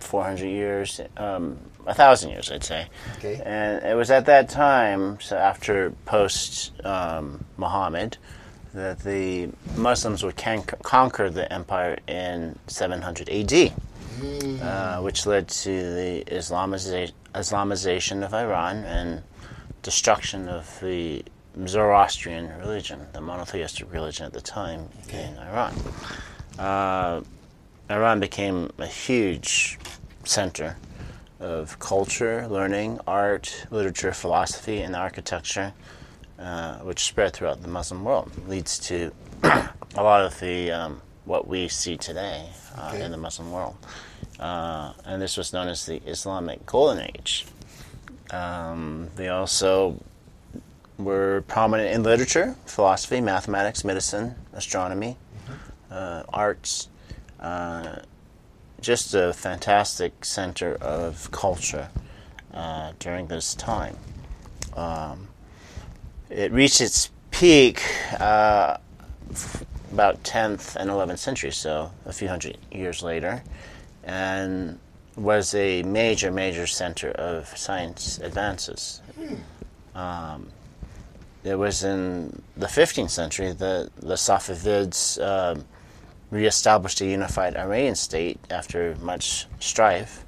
400 0.00 0.46
years, 0.46 1.00
um, 1.16 1.58
a 1.86 1.94
thousand 1.94 2.30
years, 2.30 2.50
I'd 2.50 2.64
say. 2.64 2.86
Okay. 3.18 3.40
And 3.44 3.84
it 3.84 3.94
was 3.94 4.10
at 4.10 4.26
that 4.26 4.48
time, 4.48 5.18
so 5.20 5.36
after 5.36 5.90
post 6.04 6.72
um, 6.84 7.44
Muhammad, 7.56 8.18
that 8.76 8.98
the 9.00 9.48
Muslims 9.74 10.22
would 10.22 10.36
can- 10.36 10.62
conquer 10.62 11.30
the 11.30 11.50
empire 11.50 11.98
in 12.06 12.58
700 12.66 13.28
AD, 13.30 13.72
uh, 14.62 15.00
which 15.00 15.24
led 15.26 15.48
to 15.48 15.70
the 15.94 16.24
Islamiza- 16.26 17.12
Islamization 17.34 18.22
of 18.24 18.34
Iran 18.34 18.84
and 18.84 19.22
destruction 19.82 20.48
of 20.48 20.78
the 20.80 21.24
Zoroastrian 21.66 22.50
religion, 22.58 23.06
the 23.14 23.20
monotheistic 23.20 23.90
religion 23.90 24.26
at 24.26 24.34
the 24.34 24.42
time 24.42 24.90
in 25.10 25.38
Iran. 25.38 25.74
Uh, 26.58 27.22
Iran 27.88 28.20
became 28.20 28.70
a 28.78 28.86
huge 28.86 29.78
center 30.24 30.76
of 31.40 31.78
culture, 31.78 32.46
learning, 32.48 33.00
art, 33.06 33.66
literature, 33.70 34.12
philosophy, 34.12 34.82
and 34.82 34.94
architecture, 34.94 35.72
uh, 36.38 36.78
which 36.78 37.04
spread 37.04 37.32
throughout 37.32 37.62
the 37.62 37.68
Muslim 37.68 38.04
world, 38.04 38.30
leads 38.48 38.78
to 38.78 39.12
a 39.42 39.68
lot 39.96 40.24
of 40.24 40.38
the 40.40 40.70
um, 40.70 41.00
what 41.24 41.46
we 41.48 41.68
see 41.68 41.96
today 41.96 42.48
uh, 42.76 42.92
Okay. 42.94 43.04
in 43.04 43.10
the 43.10 43.16
Muslim 43.16 43.50
world. 43.52 43.76
Uh, 44.38 44.92
and 45.04 45.20
this 45.20 45.36
was 45.36 45.52
known 45.52 45.68
as 45.68 45.86
the 45.86 46.00
Islamic 46.06 46.64
Golden 46.66 47.02
Age. 47.16 47.46
Um, 48.30 49.08
they 49.16 49.28
also 49.28 50.00
were 50.98 51.42
prominent 51.48 51.90
in 51.94 52.02
literature, 52.02 52.54
philosophy, 52.66 53.20
mathematics, 53.20 53.84
medicine, 53.84 54.34
astronomy, 54.52 55.16
uh, 55.90 56.22
arts. 56.32 56.88
Uh, 57.40 57.96
just 58.80 59.14
a 59.14 59.32
fantastic 59.32 60.24
center 60.24 60.74
of 60.76 61.30
culture 61.30 61.88
uh, 62.52 62.92
during 62.98 63.26
this 63.28 63.54
time. 63.54 63.96
Um, 64.76 65.28
it 66.30 66.52
reached 66.52 66.80
its 66.80 67.10
peak 67.30 67.82
uh, 68.18 68.78
about 69.92 70.22
10th 70.24 70.76
and 70.76 70.90
11th 70.90 71.18
century, 71.18 71.50
so 71.50 71.90
a 72.04 72.12
few 72.12 72.28
hundred 72.28 72.58
years 72.70 73.02
later, 73.02 73.42
and 74.04 74.78
was 75.16 75.54
a 75.54 75.82
major, 75.82 76.30
major 76.30 76.66
center 76.66 77.10
of 77.12 77.48
science 77.56 78.18
advances. 78.18 79.00
Um, 79.94 80.48
it 81.44 81.54
was 81.54 81.84
in 81.84 82.42
the 82.56 82.66
15th 82.66 83.10
century 83.10 83.52
that 83.52 83.90
the 83.96 84.14
Safavids 84.14 85.22
um, 85.22 85.64
reestablished 86.30 87.00
a 87.00 87.06
unified 87.06 87.56
Iranian 87.56 87.94
state 87.94 88.38
after 88.50 88.96
much 89.00 89.46
strife 89.60 90.24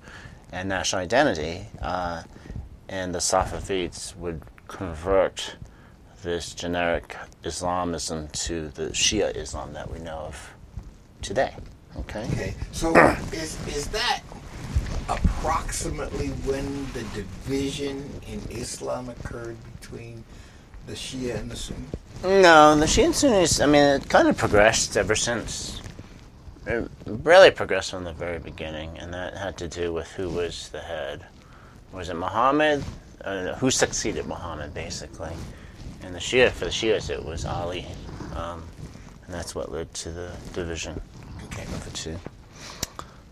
and 0.52 0.68
national 0.68 1.02
identity, 1.02 1.66
uh, 1.82 2.22
and 2.88 3.14
the 3.14 3.18
Safavids 3.18 4.16
would 4.16 4.40
convert 4.68 5.56
this 6.22 6.54
generic 6.54 7.16
Islamism 7.44 8.28
to 8.28 8.68
the 8.68 8.88
Shia 8.90 9.34
Islam 9.36 9.72
that 9.74 9.90
we 9.90 9.98
know 9.98 10.18
of 10.18 10.54
today. 11.22 11.54
Okay. 11.96 12.26
Okay, 12.32 12.54
so 12.72 12.90
is 13.32 13.58
is 13.66 13.88
that 13.88 14.22
approximately 15.08 16.28
when 16.44 16.86
the 16.92 17.02
division 17.14 18.08
in 18.26 18.40
Islam 18.50 19.08
occurred 19.08 19.56
between 19.80 20.24
the 20.86 20.92
Shia 20.92 21.38
and 21.38 21.50
the 21.50 21.56
Sunni? 21.56 21.86
No, 22.22 22.76
the 22.76 22.86
Shia 22.86 23.06
and 23.06 23.14
Sunnis, 23.14 23.60
I 23.60 23.66
mean, 23.66 23.82
it 23.82 24.08
kind 24.08 24.28
of 24.28 24.36
progressed 24.36 24.96
ever 24.96 25.14
since. 25.14 25.80
It 26.66 26.90
really 27.06 27.50
progressed 27.50 27.90
from 27.92 28.04
the 28.04 28.12
very 28.12 28.38
beginning, 28.38 28.98
and 28.98 29.14
that 29.14 29.36
had 29.36 29.56
to 29.58 29.68
do 29.68 29.92
with 29.92 30.08
who 30.12 30.28
was 30.28 30.68
the 30.68 30.80
head. 30.80 31.24
Was 31.92 32.10
it 32.10 32.14
Muhammad? 32.14 32.84
Uh, 33.24 33.54
who 33.54 33.70
succeeded 33.70 34.26
Muhammad, 34.26 34.74
basically. 34.74 35.32
And 36.02 36.14
the 36.14 36.18
Shia, 36.18 36.50
for 36.50 36.64
the 36.64 36.70
Shias, 36.70 37.10
it 37.10 37.24
was 37.24 37.44
Ali. 37.44 37.86
Um, 38.34 38.62
and 39.26 39.34
that's 39.34 39.54
what 39.54 39.70
led 39.70 39.92
to 39.94 40.10
the 40.10 40.32
division 40.52 41.00
Okay. 41.46 41.62
of 41.62 41.84
the 41.84 41.90
two. 41.90 42.18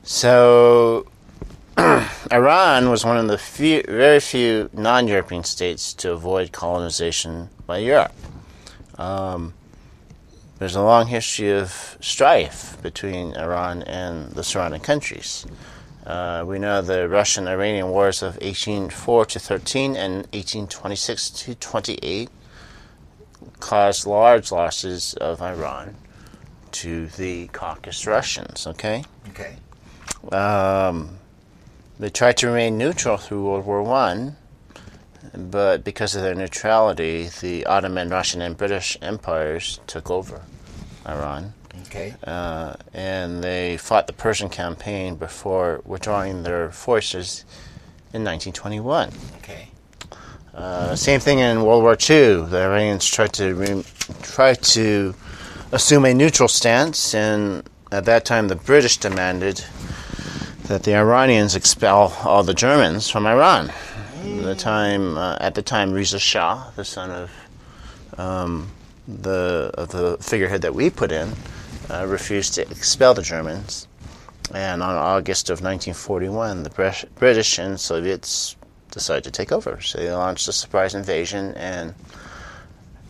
So, 0.02 1.06
Iran 2.30 2.90
was 2.90 3.04
one 3.04 3.16
of 3.16 3.28
the 3.28 3.38
few, 3.38 3.82
very 3.86 4.20
few 4.20 4.70
non 4.72 5.08
European 5.08 5.44
states 5.44 5.92
to 5.94 6.12
avoid 6.12 6.52
colonization 6.52 7.50
by 7.66 7.78
Europe. 7.78 8.12
Um, 8.98 9.54
there's 10.58 10.74
a 10.76 10.82
long 10.82 11.08
history 11.08 11.50
of 11.52 11.98
strife 12.00 12.80
between 12.82 13.34
Iran 13.34 13.82
and 13.82 14.32
the 14.32 14.42
surrounding 14.42 14.80
countries. 14.80 15.44
Uh, 16.06 16.44
we 16.46 16.58
know 16.58 16.80
the 16.80 17.08
Russian 17.08 17.46
Iranian 17.48 17.90
wars 17.90 18.22
of 18.22 18.34
1804 18.36 19.26
to 19.26 19.38
13 19.38 19.96
and 19.96 20.14
1826 20.32 21.30
to 21.30 21.54
28 21.56 22.30
caused 23.60 24.06
large 24.06 24.50
losses 24.52 25.14
of 25.14 25.40
Iran 25.42 25.96
to 26.72 27.06
the 27.06 27.48
Caucasus 27.48 28.06
Russians, 28.06 28.66
okay? 28.66 29.04
Okay. 29.30 29.56
Um, 30.34 31.18
they 31.98 32.10
tried 32.10 32.36
to 32.38 32.48
remain 32.48 32.76
neutral 32.76 33.16
through 33.16 33.44
World 33.44 33.64
War 33.66 33.82
One, 33.82 34.36
but 35.34 35.84
because 35.84 36.14
of 36.14 36.22
their 36.22 36.34
neutrality, 36.34 37.28
the 37.40 37.64
Ottoman, 37.66 38.08
Russian, 38.10 38.42
and 38.42 38.56
British 38.56 38.96
empires 39.00 39.80
took 39.86 40.10
over 40.10 40.42
Iran, 41.06 41.54
Okay. 41.86 42.14
uh, 42.24 42.74
and 42.92 43.42
they 43.42 43.76
fought 43.76 44.06
the 44.06 44.12
Persian 44.12 44.48
campaign 44.48 45.16
before 45.16 45.80
withdrawing 45.84 46.42
their 46.42 46.70
forces 46.70 47.44
in 48.12 48.24
1921. 48.24 49.10
Okay. 49.38 49.68
Uh, 50.56 50.96
same 50.96 51.20
thing 51.20 51.38
in 51.38 51.62
World 51.64 51.82
War 51.82 51.92
II. 51.92 52.46
The 52.46 52.62
Iranians 52.62 53.04
tried 53.04 53.34
to 53.34 53.54
re- 53.54 53.84
try 54.22 54.54
to 54.54 55.14
assume 55.70 56.06
a 56.06 56.14
neutral 56.14 56.48
stance, 56.48 57.14
and 57.14 57.68
at 57.92 58.06
that 58.06 58.24
time, 58.24 58.48
the 58.48 58.56
British 58.56 58.96
demanded 58.96 59.62
that 60.64 60.84
the 60.84 60.94
Iranians 60.96 61.54
expel 61.54 62.16
all 62.24 62.42
the 62.42 62.54
Germans 62.54 63.10
from 63.10 63.26
Iran. 63.26 63.70
The 64.24 64.54
time, 64.54 65.18
uh, 65.18 65.36
at 65.40 65.54
the 65.54 65.62
time, 65.62 65.92
Reza 65.92 66.18
Shah, 66.18 66.70
the 66.74 66.86
son 66.86 67.10
of 67.10 67.30
um, 68.18 68.70
the 69.06 69.70
of 69.74 69.90
the 69.90 70.16
figurehead 70.22 70.62
that 70.62 70.74
we 70.74 70.88
put 70.88 71.12
in, 71.12 71.34
uh, 71.90 72.06
refused 72.08 72.54
to 72.54 72.62
expel 72.62 73.12
the 73.12 73.22
Germans. 73.22 73.88
And 74.54 74.82
on 74.82 74.94
August 74.96 75.50
of 75.50 75.60
1941, 75.60 76.62
the 76.62 77.04
British 77.18 77.58
and 77.58 77.78
Soviets 77.78 78.55
decided 78.96 79.24
to 79.24 79.30
take 79.30 79.52
over. 79.52 79.78
So 79.82 79.98
they 79.98 80.10
launched 80.10 80.48
a 80.48 80.52
surprise 80.52 80.94
invasion, 80.94 81.52
and 81.54 81.94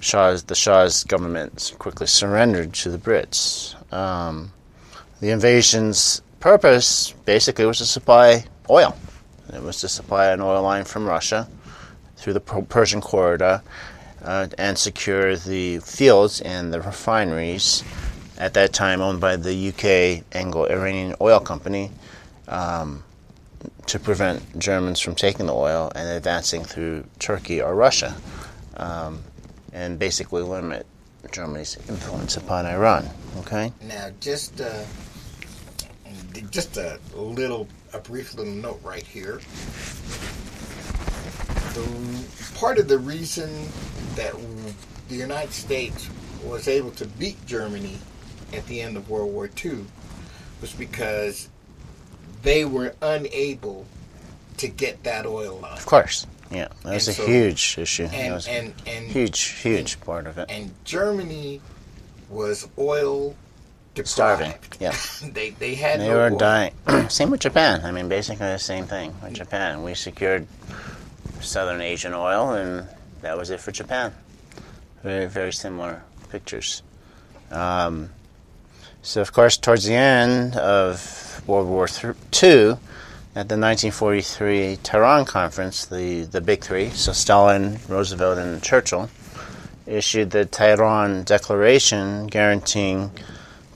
Shah's, 0.01 0.43
the 0.43 0.57
Shah's 0.57 1.05
government 1.05 1.75
quickly 1.79 2.09
surrendered 2.09 2.73
to 2.75 2.91
the 2.91 2.99
Brits. 2.99 3.75
Um, 3.93 4.53
the 5.21 5.31
invasion's 5.31 6.23
purpose 6.41 7.15
basically 7.25 7.67
was 7.67 7.79
to 7.79 7.87
supply 7.87 8.45
oil. 8.69 8.97
It 9.55 9.63
was 9.63 9.81
to 9.83 9.89
supply 9.89 10.33
an 10.33 10.41
oil 10.41 10.61
line 10.61 10.85
from 10.85 11.07
Russia 11.07 11.49
through 12.17 12.33
the 12.33 12.41
Persian 12.41 13.01
corridor 13.01 13.63
uh, 14.25 14.49
and 14.59 14.77
secure 14.77 15.37
the 15.37 15.79
fields 15.79 16.41
and 16.41 16.75
the 16.75 16.81
refineries 16.81 17.85
at 18.39 18.55
that 18.55 18.73
time 18.73 19.01
owned 19.01 19.21
by 19.21 19.37
the 19.37 19.69
UK 19.69 20.25
Anglo-Iranian 20.35 21.15
Oil 21.21 21.39
Company 21.39 21.93
um, 22.49 23.05
to 23.87 23.99
prevent 23.99 24.59
Germans 24.59 25.01
from 25.01 25.15
taking 25.15 25.47
the 25.47 25.55
oil 25.55 25.93
and 25.95 26.09
advancing 26.09 26.65
through 26.65 27.05
Turkey 27.19 27.61
or 27.61 27.75
Russia, 27.75 28.15
um, 28.77 29.23
and 29.73 29.99
basically 29.99 30.43
limit 30.43 30.87
Germany's 31.33 31.77
influence 31.89 32.37
upon 32.37 32.67
Iran. 32.67 33.09
Okay. 33.39 33.73
Now, 33.83 34.11
just 34.21 34.61
uh, 34.61 34.85
just 36.51 36.77
a 36.77 36.99
little, 37.15 37.69
a 37.93 37.99
brief 37.99 38.35
little 38.35 38.53
note 38.53 38.81
right 38.83 39.07
here. 39.07 39.41
The, 41.75 42.59
part 42.59 42.79
of 42.79 42.89
the 42.89 42.99
reason 42.99 43.69
that 44.15 44.35
the 45.09 45.17
United 45.17 45.53
States 45.53 46.09
was 46.45 46.69
able 46.69 46.91
to 46.93 47.07
beat 47.07 47.45
Germany 47.47 47.99
at 48.53 48.67
the 48.67 48.81
end 48.81 48.97
of 48.97 49.11
World 49.11 49.33
War 49.33 49.51
II 49.63 49.85
was 50.61 50.73
because 50.73 51.49
they 52.43 52.65
were 52.65 52.95
unable 53.03 53.87
to 54.59 54.69
get 54.69 55.03
that 55.05 55.27
oil 55.27 55.59
line. 55.61 55.77
Of 55.77 55.87
course. 55.87 56.27
Yeah, 56.51 56.69
that 56.85 56.95
was 56.95 57.09
And 57.09 57.17
a 57.17 57.21
so- 57.21 57.27
huge 57.27 57.79
issue. 57.79 58.05
And, 58.05 58.13
that 58.13 58.35
was 58.35 58.47
and, 58.49 58.73
and, 58.87 59.07
huge, 59.07 59.41
huge 59.41 60.01
part 60.01 60.27
of 60.27 60.39
it. 60.39 60.47
and 60.51 60.73
Germany 60.85 61.61
was 62.31 62.69
oil 62.79 63.35
deprived. 63.95 64.09
Starving. 64.09 64.55
Yeah. 64.79 64.95
they, 65.33 65.51
they 65.51 65.75
had 65.75 66.01
They 66.01 66.09
no 66.09 66.15
were 66.17 66.31
oil. 66.31 66.39
dying. 66.39 66.73
same 67.09 67.31
with 67.31 67.41
Japan. 67.41 67.85
I 67.85 67.91
mean, 67.91 68.09
basically 68.09 68.47
the 68.47 68.59
same 68.59 68.85
thing 68.87 69.15
with 69.23 69.35
Japan. 69.35 69.83
We 69.83 69.95
secured 69.95 70.47
Southern 71.41 71.81
Asian 71.81 72.15
oil, 72.15 72.53
and 72.53 72.87
that 73.23 73.37
was 73.37 73.51
it 73.51 73.61
for 73.61 73.73
Japan. 73.73 74.13
Very, 75.03 75.27
very 75.27 75.53
similar 75.53 76.03
pictures. 76.31 76.83
Um, 77.51 78.11
so, 79.03 79.21
of 79.21 79.33
course, 79.33 79.57
towards 79.57 79.85
the 79.85 79.95
end 79.95 80.57
of 80.57 81.26
World 81.47 81.69
War 81.69 81.87
II, 81.87 82.79
at 83.37 83.49
the 83.51 83.59
1943 83.59 84.79
Tehran 84.83 85.25
Conference, 85.25 85.85
the, 85.85 86.23
the 86.23 86.41
big 86.41 86.65
three, 86.65 86.91
so 86.91 87.13
Stalin, 87.13 87.79
Roosevelt, 87.89 88.39
and 88.39 88.63
Churchill, 88.63 89.11
issued 89.87 90.31
the 90.31 90.45
Tehran 90.47 91.25
Declaration 91.25 92.27
guaranteeing 92.27 93.11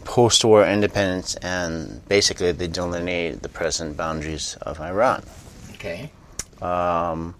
post 0.04 0.44
war 0.44 0.66
independence 0.66 1.36
and 1.36 2.06
basically 2.08 2.50
they 2.52 2.66
delineated 2.66 3.42
the 3.42 3.48
present 3.48 3.96
boundaries 3.96 4.56
of 4.62 4.80
Iran. 4.80 5.22
Okay. 5.74 6.10
Um, 6.60 7.34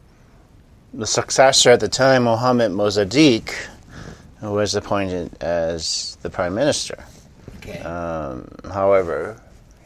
the 0.94 1.06
successor 1.06 1.70
at 1.70 1.80
the 1.80 1.88
time, 1.88 2.24
Mohammad 2.24 2.72
Mossadegh, 2.72 3.52
was 4.42 4.74
appointed 4.74 5.42
as 5.42 6.16
the 6.22 6.30
prime 6.30 6.54
minister. 6.54 7.04
Okay. 7.56 7.78
Um, 7.80 8.48
however, 8.72 9.40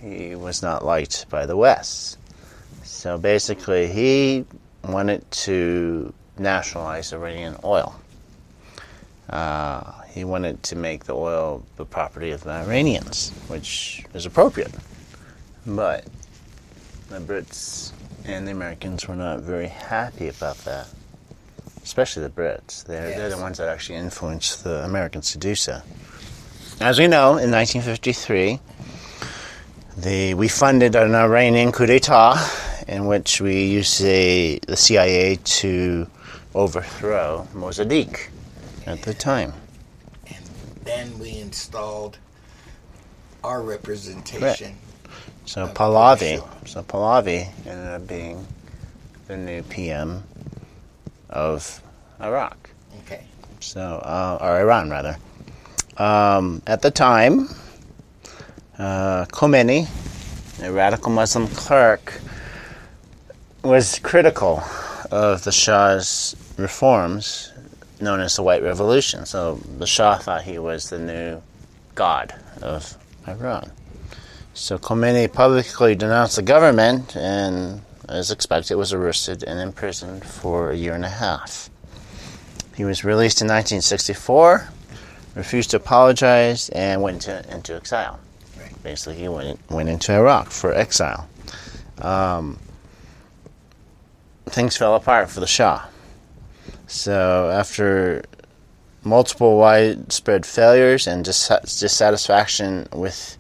he 0.04 0.34
was 0.34 0.62
not 0.62 0.84
liked 0.84 1.28
by 1.30 1.46
the 1.46 1.56
West. 1.56 2.18
So 2.82 3.16
basically, 3.16 3.86
he 3.86 4.44
wanted 4.86 5.28
to 5.30 6.12
nationalize 6.38 7.12
Iranian 7.12 7.56
oil. 7.64 7.94
Uh, 9.30 10.02
he 10.12 10.24
wanted 10.24 10.62
to 10.64 10.76
make 10.76 11.04
the 11.04 11.14
oil 11.14 11.64
the 11.76 11.84
property 11.84 12.30
of 12.30 12.44
the 12.44 12.50
Iranians, 12.50 13.30
which 13.48 14.04
is 14.12 14.26
appropriate. 14.26 14.72
But 15.66 16.04
the 17.08 17.18
Brits 17.20 17.92
and 18.26 18.46
the 18.46 18.52
Americans 18.52 19.08
were 19.08 19.16
not 19.16 19.40
very 19.40 19.68
happy 19.68 20.28
about 20.28 20.58
that, 20.58 20.88
especially 21.82 22.24
the 22.24 22.30
Brits. 22.30 22.84
They're, 22.84 23.10
they're 23.10 23.30
the 23.30 23.38
ones 23.38 23.58
that 23.58 23.68
actually 23.68 23.96
influenced 23.96 24.64
the 24.64 24.84
Americans 24.84 25.32
to 25.32 25.38
do 25.38 25.54
so. 25.54 25.80
As 26.80 26.98
we 26.98 27.06
know, 27.06 27.38
in 27.38 27.50
1953, 27.50 28.60
the, 29.96 30.34
we 30.34 30.48
funded 30.48 30.94
an 30.96 31.14
Iranian 31.14 31.72
coup 31.72 31.86
d'etat 31.86 32.36
in 32.88 33.06
which 33.06 33.40
we 33.40 33.64
used 33.64 34.02
the, 34.02 34.60
the 34.66 34.76
CIA 34.76 35.36
to 35.36 36.06
overthrow 36.54 37.46
Mossadegh 37.54 38.28
at 38.86 39.02
the 39.02 39.14
time. 39.14 39.52
and 40.26 40.44
then 40.84 41.18
we 41.18 41.38
installed 41.38 42.18
our 43.42 43.62
representation. 43.62 44.74
So 45.46 45.64
Of 45.64 45.74
Pahlavi, 45.74 46.42
so 46.66 46.82
Pahlavi 46.82 47.48
ended 47.66 47.86
up 47.86 48.06
being 48.06 48.46
the 49.26 49.36
new 49.36 49.62
PM 49.62 50.22
of 51.28 51.82
Iraq. 52.20 52.70
Okay. 53.00 53.24
So, 53.60 53.80
uh, 53.80 54.38
or 54.40 54.60
Iran 54.60 54.90
rather. 54.90 55.18
Um, 55.98 56.62
at 56.66 56.80
the 56.82 56.90
time, 56.90 57.48
uh, 58.78 59.26
Khomeini, 59.26 59.88
a 60.62 60.72
radical 60.72 61.12
Muslim 61.12 61.46
cleric, 61.48 62.20
was 63.62 63.98
critical 64.00 64.62
of 65.10 65.44
the 65.44 65.52
Shah's 65.52 66.36
reforms, 66.56 67.52
known 68.00 68.20
as 68.20 68.36
the 68.36 68.42
White 68.42 68.62
Revolution. 68.62 69.26
So 69.26 69.56
the 69.78 69.86
Shah 69.86 70.18
thought 70.18 70.42
he 70.42 70.58
was 70.58 70.90
the 70.90 70.98
new 70.98 71.42
god 71.94 72.34
of 72.62 72.96
Iran. 73.28 73.70
So 74.54 74.78
Khomeini 74.78 75.32
publicly 75.32 75.94
denounced 75.94 76.36
the 76.36 76.42
government 76.42 77.16
and, 77.16 77.82
as 78.08 78.30
expected, 78.30 78.76
was 78.76 78.92
arrested 78.92 79.42
and 79.42 79.58
imprisoned 79.58 80.24
for 80.24 80.70
a 80.70 80.76
year 80.76 80.94
and 80.94 81.04
a 81.04 81.08
half. 81.08 81.70
He 82.76 82.84
was 82.84 83.04
released 83.04 83.40
in 83.40 83.46
1964, 83.46 84.68
refused 85.36 85.70
to 85.70 85.76
apologize, 85.76 86.68
and 86.70 87.02
went 87.02 87.28
into, 87.28 87.54
into 87.54 87.74
exile. 87.76 88.18
Basically, 88.84 89.16
he 89.16 89.28
went, 89.28 89.58
went 89.70 89.88
into 89.88 90.12
Iraq 90.12 90.50
for 90.50 90.74
exile. 90.74 91.26
Um, 92.02 92.58
things 94.44 94.76
fell 94.76 94.94
apart 94.94 95.30
for 95.30 95.40
the 95.40 95.46
Shah. 95.46 95.86
So, 96.86 97.50
after 97.50 98.22
multiple 99.02 99.56
widespread 99.56 100.44
failures 100.44 101.06
and 101.06 101.24
dis- 101.24 101.48
dissatisfaction 101.64 102.86
with 102.92 103.38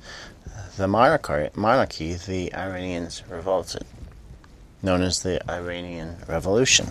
the 0.78 0.88
monarchy, 0.88 1.50
monarchy, 1.54 2.14
the 2.14 2.52
Iranians 2.54 3.22
revolted, 3.28 3.84
known 4.82 5.02
as 5.02 5.22
the 5.22 5.46
Iranian 5.50 6.16
Revolution, 6.26 6.88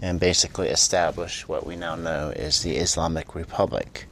and 0.00 0.18
basically 0.18 0.68
established 0.68 1.50
what 1.50 1.66
we 1.66 1.76
now 1.76 1.96
know 1.96 2.32
as 2.34 2.62
the 2.62 2.76
Islamic 2.76 3.34
Republic. 3.34 4.06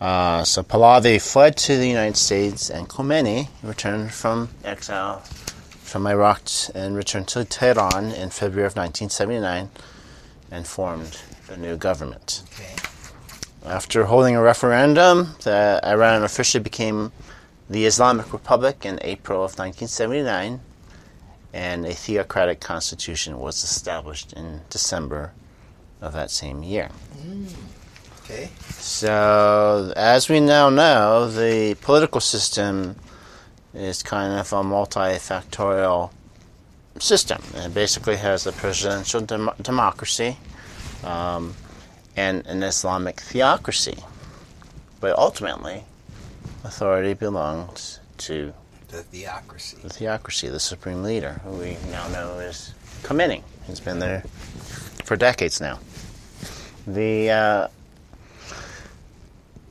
Uh, 0.00 0.42
so 0.44 0.62
Pahlavi 0.62 1.20
fled 1.20 1.56
to 1.58 1.76
the 1.76 1.86
United 1.86 2.16
States, 2.16 2.70
and 2.70 2.88
Khomeini 2.88 3.48
returned 3.62 4.12
from 4.12 4.48
exile 4.64 5.22
from 5.90 6.06
Iraq 6.06 6.42
and 6.72 6.94
returned 6.94 7.26
to 7.26 7.44
Tehran 7.44 8.12
in 8.12 8.30
February 8.30 8.66
of 8.66 8.76
1979 8.76 9.70
and 10.50 10.66
formed 10.66 11.20
a 11.50 11.56
new 11.56 11.76
government. 11.76 12.42
Okay. 12.54 12.74
After 13.66 14.04
holding 14.04 14.36
a 14.36 14.42
referendum, 14.42 15.34
the 15.42 15.80
Iran 15.84 16.22
officially 16.22 16.62
became 16.62 17.10
the 17.68 17.86
Islamic 17.86 18.32
Republic 18.32 18.86
in 18.86 19.00
April 19.02 19.38
of 19.38 19.58
1979, 19.58 20.60
and 21.52 21.84
a 21.84 21.92
theocratic 21.92 22.60
constitution 22.60 23.38
was 23.40 23.64
established 23.64 24.32
in 24.32 24.60
December 24.70 25.32
of 26.00 26.12
that 26.12 26.30
same 26.30 26.62
year. 26.62 26.90
Okay. 28.30 28.48
So, 28.78 29.92
as 29.96 30.28
we 30.28 30.40
now 30.40 30.70
know, 30.70 31.28
the 31.28 31.74
political 31.80 32.20
system 32.20 32.96
is 33.74 34.02
kind 34.02 34.32
of 34.38 34.52
a 34.52 34.62
multifactorial 34.62 36.10
system. 37.00 37.42
It 37.54 37.74
basically 37.74 38.16
has 38.16 38.46
a 38.46 38.52
presidential 38.52 39.20
dem- 39.20 39.50
democracy 39.62 40.36
um, 41.04 41.54
and 42.16 42.46
an 42.46 42.62
Islamic 42.62 43.20
theocracy. 43.20 43.98
But 45.00 45.18
ultimately, 45.18 45.84
authority 46.64 47.14
belongs 47.14 47.98
to 48.18 48.52
The 48.88 49.02
theocracy. 49.02 49.78
the 49.82 49.88
theocracy, 49.88 50.48
the 50.48 50.60
supreme 50.60 51.02
leader, 51.02 51.40
who 51.44 51.52
we 51.52 51.76
now 51.90 52.06
know 52.08 52.38
is 52.38 52.74
Khomeini. 53.02 53.42
He's 53.66 53.80
been 53.80 53.98
there 53.98 54.22
for 55.04 55.16
decades 55.16 55.60
now. 55.60 55.78
The 56.86 57.30
uh, 57.30 57.68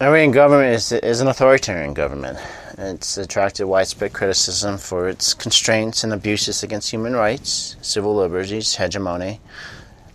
Iranian 0.01 0.31
government 0.31 0.73
is, 0.73 0.93
is 0.93 1.19
an 1.19 1.27
authoritarian 1.27 1.93
government. 1.93 2.39
It's 2.77 3.17
attracted 3.17 3.65
widespread 3.65 4.13
criticism 4.13 4.77
for 4.77 5.09
its 5.09 5.33
constraints 5.33 6.05
and 6.05 6.13
abuses 6.13 6.63
against 6.63 6.89
human 6.89 7.17
rights, 7.17 7.75
civil 7.81 8.15
liberties, 8.15 8.75
hegemony, 8.75 9.41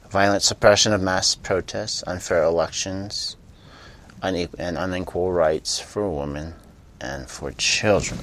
violent 0.09 0.43
suppression 0.43 0.95
of 0.95 1.03
mass 1.03 1.35
protests, 1.35 2.03
unfair 2.07 2.45
elections, 2.45 3.37
and 4.23 4.49
unequal 4.59 5.31
rights 5.33 5.79
for 5.79 6.09
women 6.09 6.55
and 7.03 7.29
for 7.29 7.51
children. 7.51 8.21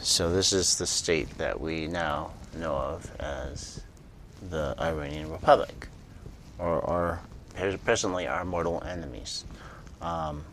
So 0.00 0.30
this 0.30 0.52
is 0.52 0.78
the 0.78 0.86
state 0.86 1.38
that 1.38 1.60
we 1.60 1.88
now 1.88 2.30
know 2.56 2.76
of 2.76 3.10
as 3.18 3.82
the 4.48 4.76
Iranian 4.78 5.28
Republic, 5.32 5.88
or, 6.60 6.78
or 6.78 7.20
presently 7.84 8.28
our 8.28 8.44
mortal 8.44 8.80
enemies. 8.86 9.44
Um, 10.00 10.44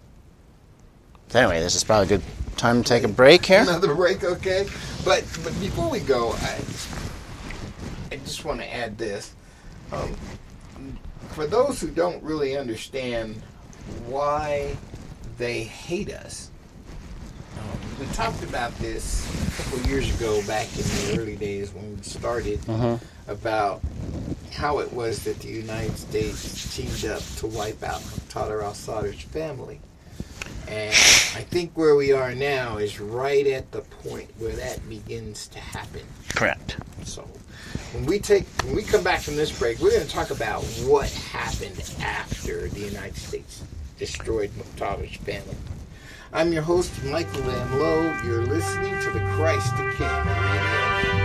so 1.30 1.39
anyway, 1.39 1.60
this 1.62 1.76
is 1.76 1.84
probably 1.84 2.06
a 2.15 2.18
good 2.18 2.22
time 2.58 2.84
to 2.84 2.88
take 2.89 3.04
a 3.04 3.08
break 3.08 3.46
here. 3.46 3.62
Another 3.62 3.94
break, 3.96 4.24
okay? 4.24 4.68
But 5.06 5.24
but 5.44 5.58
before 5.60 5.89
we 5.89 6.00
go, 6.00 6.32
I 6.34 6.60
I 8.12 8.15
just 8.18 8.44
want 8.46 8.60
to 8.62 8.74
add 8.74 8.98
this. 8.98 9.34
Um, 9.92 10.15
for 11.30 11.46
those 11.48 11.80
who 11.80 11.89
don't 11.89 12.22
really 12.24 12.58
understand 12.58 13.36
why 14.08 14.76
they 15.38 15.63
hate 15.63 16.12
us, 16.12 16.50
um, 17.58 17.80
we 18.00 18.06
talked 18.13 18.44
about 18.44 18.76
this 18.80 19.26
a 19.48 19.63
couple 19.63 19.89
years 19.89 20.13
ago, 20.15 20.42
back 20.48 20.68
in 20.76 20.84
the 20.84 21.15
early 21.20 21.36
days 21.36 21.74
when 21.74 21.96
we 21.96 22.02
started, 22.04 22.60
Uh-huh. 22.68 22.98
about 23.28 23.82
how 24.52 24.80
it 24.80 24.92
was 24.92 25.24
that 25.24 25.39
the 25.39 25.48
United 25.50 25.96
States 25.98 26.76
teamed 26.76 27.06
up 27.06 27.22
to 27.38 27.48
wipe 27.48 27.82
out 27.84 28.02
Muqtada 28.02 28.63
al-Sadr's 28.63 29.22
family. 29.22 29.80
And 30.67 30.93
I 30.93 31.41
think 31.41 31.71
where 31.75 31.95
we 31.95 32.12
are 32.12 32.36
now 32.36 32.78
is 32.78 32.99
right 32.99 33.47
at 33.47 33.71
the 33.71 33.82
point 33.82 34.30
where 34.38 34.56
that 34.56 34.88
begins 34.88 35.47
to 35.49 35.60
happen. 35.60 36.02
Correct. 36.36 36.78
So 37.04 37.28
when 37.93 38.06
we 38.06 38.19
take 38.19 38.45
when 38.63 38.75
we 38.75 38.84
come 38.84 39.04
back 39.04 39.21
from 39.21 39.36
this 39.36 39.58
break, 39.58 39.80
we're 39.80 39.91
going 39.91 40.06
to 40.06 40.12
talk 40.12 40.30
about 40.30 40.63
what 40.84 41.10
happened 41.10 41.82
after 42.02 42.67
the 42.69 42.82
United 42.82 43.15
States 43.17 43.63
destroyed 43.97 44.52
Muqtada's 44.52 45.15
family. 45.17 45.58
I'm 46.32 46.54
your 46.54 46.62
host, 46.62 46.91
Michael 47.04 47.41
Van 47.41 47.80
Lowe. 47.80 48.15
You're 48.23 48.45
listening 48.45 48.93
to 49.02 49.12
the 49.12 49.25
Christ 49.32 49.75
the 49.78 49.91
King 49.97 51.18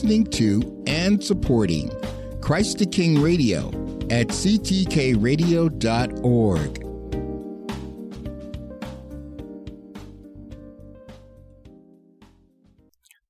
listening 0.00 0.24
to 0.24 0.82
and 0.86 1.22
supporting 1.22 1.90
Christ 2.40 2.78
the 2.78 2.86
King 2.86 3.20
Radio 3.20 3.66
at 4.08 4.28
ctkradio.org. 4.28 5.20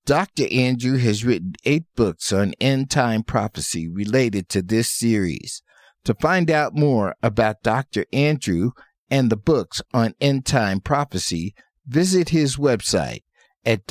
Dr. 0.07 0.45
Andrew 0.53 0.97
has 0.99 1.25
written 1.25 1.55
eight 1.65 1.87
books 1.97 2.33
on 2.33 2.55
end 2.61 2.89
time 2.89 3.25
prophecy 3.25 3.89
related 3.89 4.49
to 4.51 4.63
this 4.63 4.89
series. 4.89 5.63
To 6.05 6.15
find 6.15 6.53
out 6.53 6.77
more 6.77 7.17
about 7.21 7.65
Dr. 7.65 8.07
Andrew 8.13 8.71
and 9.11 9.29
the 9.29 9.37
books 9.37 9.83
on 9.93 10.15
end 10.21 10.47
time 10.47 10.79
prophecy, 10.79 11.53
visit 11.85 12.29
his 12.29 12.57
website 12.57 13.25
at 13.65 13.89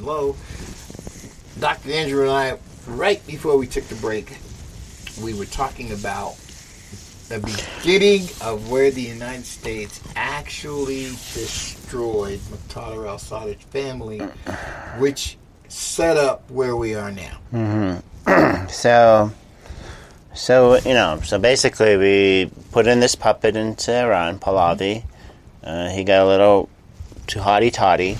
Lowe. 0.05 0.35
Dr. 1.59 1.91
Andrew 1.91 2.21
and 2.21 2.31
I, 2.31 2.57
right 2.87 3.25
before 3.25 3.57
we 3.57 3.67
took 3.67 3.85
the 3.85 3.95
break, 3.95 4.37
we 5.21 5.33
were 5.33 5.45
talking 5.45 5.91
about 5.91 6.35
the 7.29 7.39
beginning 7.39 8.27
of 8.41 8.69
where 8.69 8.91
the 8.91 9.01
United 9.01 9.45
States 9.45 9.99
actually 10.15 11.05
destroyed 11.05 12.39
Muqtada 12.39 13.07
al-Sadr's 13.07 13.63
family, 13.71 14.19
which 14.99 15.37
set 15.67 16.17
up 16.17 16.49
where 16.51 16.75
we 16.75 16.93
are 16.95 17.11
now. 17.11 18.01
So, 18.69 19.31
so 20.33 20.77
you 20.77 20.95
know, 20.95 21.19
so 21.23 21.37
basically, 21.37 21.95
we 21.97 22.51
put 22.71 22.87
in 22.87 22.99
this 22.99 23.13
puppet 23.13 23.55
into 23.55 23.95
Iran, 23.95 24.39
Pahlavi. 24.39 25.03
Uh, 25.63 25.89
he 25.89 26.03
got 26.03 26.23
a 26.23 26.25
little 26.25 26.67
too 27.27 27.39
hotty 27.39 27.71
toddy. 27.71 28.17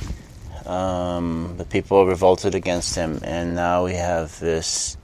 Um, 0.67 1.55
the 1.57 1.65
people 1.65 2.05
revolted 2.05 2.55
against 2.55 2.95
him, 2.95 3.19
and 3.23 3.55
now 3.55 3.85
we 3.85 3.93
have 3.93 4.39
this 4.39 4.97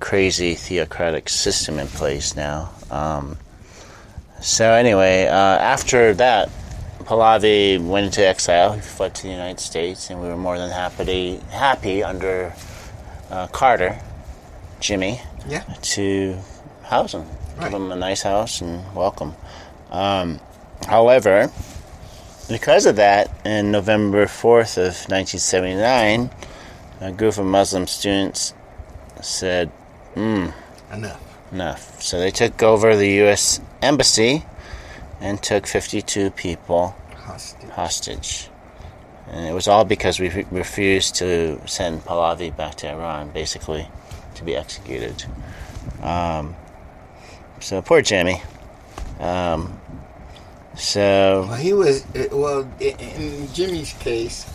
crazy 0.00 0.54
theocratic 0.54 1.28
system 1.28 1.78
in 1.78 1.86
place 1.86 2.34
now. 2.34 2.70
Um, 2.90 3.38
so 4.40 4.72
anyway, 4.72 5.26
uh, 5.28 5.32
after 5.32 6.14
that, 6.14 6.50
Pahlavi 7.04 7.78
went 7.84 8.06
into 8.06 8.26
exile. 8.26 8.72
He 8.72 8.80
fled 8.80 9.14
to 9.16 9.22
the 9.22 9.28
United 9.30 9.60
States, 9.60 10.10
and 10.10 10.20
we 10.20 10.28
were 10.28 10.36
more 10.36 10.58
than 10.58 10.70
happy 10.70 11.36
happy 11.50 12.02
under 12.02 12.52
uh, 13.30 13.46
Carter, 13.48 13.98
Jimmy, 14.80 15.20
Yeah. 15.46 15.62
to 15.94 16.36
house 16.82 17.14
him, 17.14 17.24
Right. 17.56 17.70
give 17.70 17.74
him 17.80 17.92
a 17.92 17.96
nice 17.96 18.22
house 18.22 18.60
and 18.60 18.82
welcome. 18.94 19.34
Um, 19.90 20.40
however, 20.88 21.50
because 22.52 22.86
of 22.86 22.96
that, 22.96 23.30
in 23.44 23.70
November 23.72 24.26
4th 24.26 24.76
of 24.78 24.94
1979, 25.10 26.30
a 27.00 27.12
group 27.12 27.38
of 27.38 27.44
Muslim 27.46 27.86
students 27.86 28.54
said, 29.20 29.70
Enough. 30.16 31.20
enough. 31.52 32.02
So 32.02 32.18
they 32.18 32.30
took 32.30 32.62
over 32.62 32.94
the 32.96 33.08
U.S. 33.24 33.60
Embassy 33.80 34.44
and 35.20 35.42
took 35.42 35.66
52 35.66 36.30
people 36.32 36.94
Hostage. 37.16 37.70
hostage. 37.70 38.48
And 39.30 39.46
it 39.46 39.52
was 39.52 39.68
all 39.68 39.84
because 39.84 40.20
we 40.20 40.28
re- 40.28 40.46
refused 40.50 41.14
to 41.16 41.60
send 41.66 42.02
Pahlavi 42.04 42.54
back 42.54 42.74
to 42.76 42.90
Iran, 42.90 43.30
basically, 43.30 43.88
to 44.34 44.44
be 44.44 44.54
executed. 44.54 45.24
Um, 46.02 46.54
so 47.60 47.80
poor 47.80 48.02
Jimmy. 48.02 48.42
Um, 49.20 49.80
so 50.76 51.46
Well, 51.48 51.56
he 51.58 51.72
was, 51.72 52.04
uh, 52.14 52.26
well, 52.32 52.68
in 52.80 53.48
Jimmy's 53.52 53.92
case, 53.94 54.46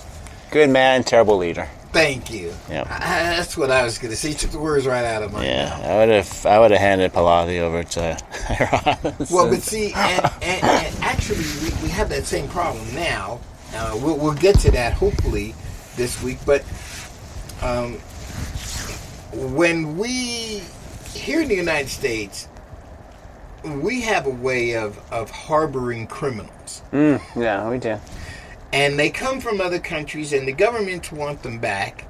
good 0.52 0.70
man, 0.70 1.04
terrible 1.04 1.38
leader. 1.38 1.68
thank 1.94 2.32
you. 2.32 2.54
Yeah. 2.70 2.84
That's 2.86 3.58
what 3.58 3.72
I 3.72 3.84
was 3.84 3.98
going 3.98 4.12
to 4.12 4.18
say. 4.18 4.30
You 4.30 4.36
took 4.36 4.52
the 4.52 4.60
words 4.60 4.86
right 4.86 5.04
out 5.06 5.24
of 5.24 5.32
my 5.34 5.44
Yeah, 5.46 5.70
mouth. 5.70 5.80
Yeah, 5.82 5.94
I 5.94 5.98
would 5.98 6.10
have. 6.10 6.46
I 6.46 6.60
would 6.60 6.72
have 6.72 6.80
handed 6.80 7.12
Pahlavi 7.14 7.60
over 7.60 7.84
to 7.84 8.18
Iran. 8.60 9.16
Well, 9.32 9.50
but 9.50 9.62
see, 9.62 9.94
and, 9.96 10.26
and, 10.42 10.64
and 10.64 10.96
actually, 11.04 11.38
we, 11.64 11.84
we 11.84 11.90
have 11.90 12.10
that 12.10 12.26
same 12.26 12.48
problem 12.50 12.86
now. 12.94 13.40
Uh, 13.74 13.98
we'll, 14.02 14.18
we'll 14.18 14.34
get 14.34 14.60
to 14.60 14.72
that 14.72 14.94
hopefully 14.94 15.56
this 15.96 16.22
week. 16.24 16.38
But 16.46 16.62
um, 17.62 17.96
when 19.34 19.98
we 19.98 20.62
here 21.14 21.42
in 21.42 21.48
the 21.48 21.56
United 21.56 21.90
States, 21.90 22.48
we 23.68 24.02
have 24.02 24.26
a 24.26 24.30
way 24.32 24.74
of, 24.76 25.00
of 25.12 25.30
harboring 25.30 26.08
criminals. 26.08 26.82
Mm, 26.92 27.22
yeah, 27.36 27.70
we 27.70 27.78
do. 27.78 27.98
and 28.74 28.98
they 29.00 29.10
come 29.10 29.40
from 29.40 29.62
other 29.62 29.80
countries 29.80 30.34
and 30.34 30.48
the 30.48 30.52
governments 30.54 31.12
want 31.12 31.42
them 31.44 31.60
back 31.60 32.06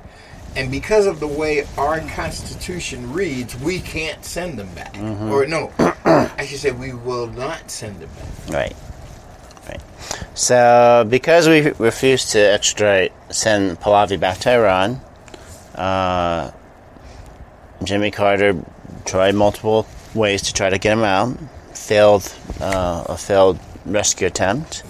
and 0.56 0.72
because 0.72 1.06
of 1.06 1.20
the 1.20 1.28
way 1.28 1.63
our 1.78 2.00
constitution 2.15 3.13
reads 3.13 3.56
we 3.60 3.80
can't 3.80 4.26
send 4.26 4.58
them 4.58 4.67
back 4.74 4.96
or 5.32 5.46
no 5.46 5.72
i 6.08 6.43
should 6.48 6.58
say 6.60 6.72
we 6.72 6.93
will 6.93 7.28
not 7.28 7.70
send 7.70 8.00
them 8.00 8.10
back 8.17 8.54
Right. 8.54 8.76
Right. 9.70 9.82
So, 10.34 11.06
because 11.08 11.48
we 11.48 11.72
refused 11.78 12.32
to 12.32 12.39
extradite, 12.39 13.12
send 13.30 13.80
Pahlavi 13.80 14.17
back 14.20 14.38
to 14.39 14.52
Iran, 14.52 15.02
uh, 15.76 16.52
Jimmy 17.84 18.10
Carter 18.12 18.56
tried 19.06 19.36
multiple 19.36 19.86
ways 20.18 20.42
to 20.44 20.54
try 20.54 20.70
to 20.70 20.78
get 20.78 20.94
him 20.94 21.04
out. 21.04 21.38
Failed, 21.74 22.34
uh, 22.60 23.06
a 23.08 23.18
failed 23.18 23.60
rescue 23.86 24.28
attempt. 24.28 24.84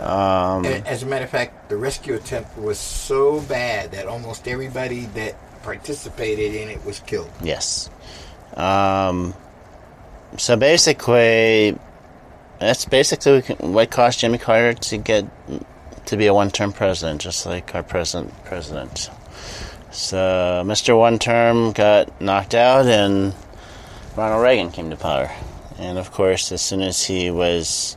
Um, 0.00 0.64
as 0.64 1.02
a 1.02 1.06
matter 1.06 1.24
of 1.24 1.30
fact 1.30 1.68
the 1.68 1.76
rescue 1.76 2.14
attempt 2.14 2.56
was 2.56 2.78
so 2.78 3.40
bad 3.42 3.92
that 3.92 4.06
almost 4.06 4.48
everybody 4.48 5.04
that 5.14 5.36
participated 5.62 6.54
in 6.54 6.70
it 6.70 6.82
was 6.86 7.00
killed 7.00 7.30
Yes. 7.42 7.90
Um, 8.56 9.34
so 10.36 10.56
basically, 10.56 11.76
that's 12.58 12.84
basically 12.84 13.40
what 13.58 13.90
caused 13.90 14.20
Jimmy 14.20 14.38
Carter 14.38 14.74
to 14.74 14.96
get 14.96 15.26
to 16.06 16.16
be 16.16 16.26
a 16.26 16.34
one-term 16.34 16.72
president, 16.72 17.20
just 17.20 17.46
like 17.46 17.74
our 17.74 17.82
present 17.82 18.32
president. 18.44 19.10
So 19.90 20.62
Mr. 20.66 20.96
One 20.96 21.18
Term 21.18 21.72
got 21.72 22.20
knocked 22.20 22.54
out, 22.54 22.86
and 22.86 23.34
Ronald 24.16 24.42
Reagan 24.42 24.72
came 24.72 24.90
to 24.90 24.96
power. 24.96 25.30
And 25.78 25.96
of 25.96 26.10
course, 26.10 26.50
as 26.52 26.60
soon 26.60 26.82
as 26.82 27.04
he 27.04 27.30
was 27.30 27.96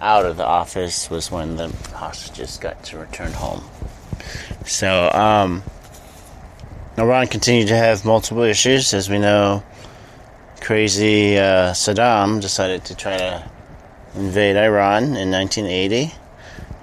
out 0.00 0.26
of 0.26 0.36
the 0.36 0.44
office, 0.44 1.08
was 1.08 1.30
when 1.30 1.56
the 1.56 1.68
hostages 1.94 2.58
got 2.58 2.82
to 2.84 2.98
return 2.98 3.32
home. 3.32 3.64
So, 4.66 5.10
um, 5.12 5.62
Iran 6.98 7.28
continued 7.28 7.68
to 7.68 7.76
have 7.76 8.04
multiple 8.04 8.42
issues. 8.42 8.92
As 8.92 9.08
we 9.08 9.18
know, 9.18 9.62
crazy 10.60 11.38
uh, 11.38 11.72
Saddam 11.72 12.40
decided 12.40 12.84
to 12.86 12.94
try 12.96 13.16
to 13.16 13.50
invade 14.16 14.56
Iran 14.56 15.16
in 15.16 15.30
1980, 15.30 16.12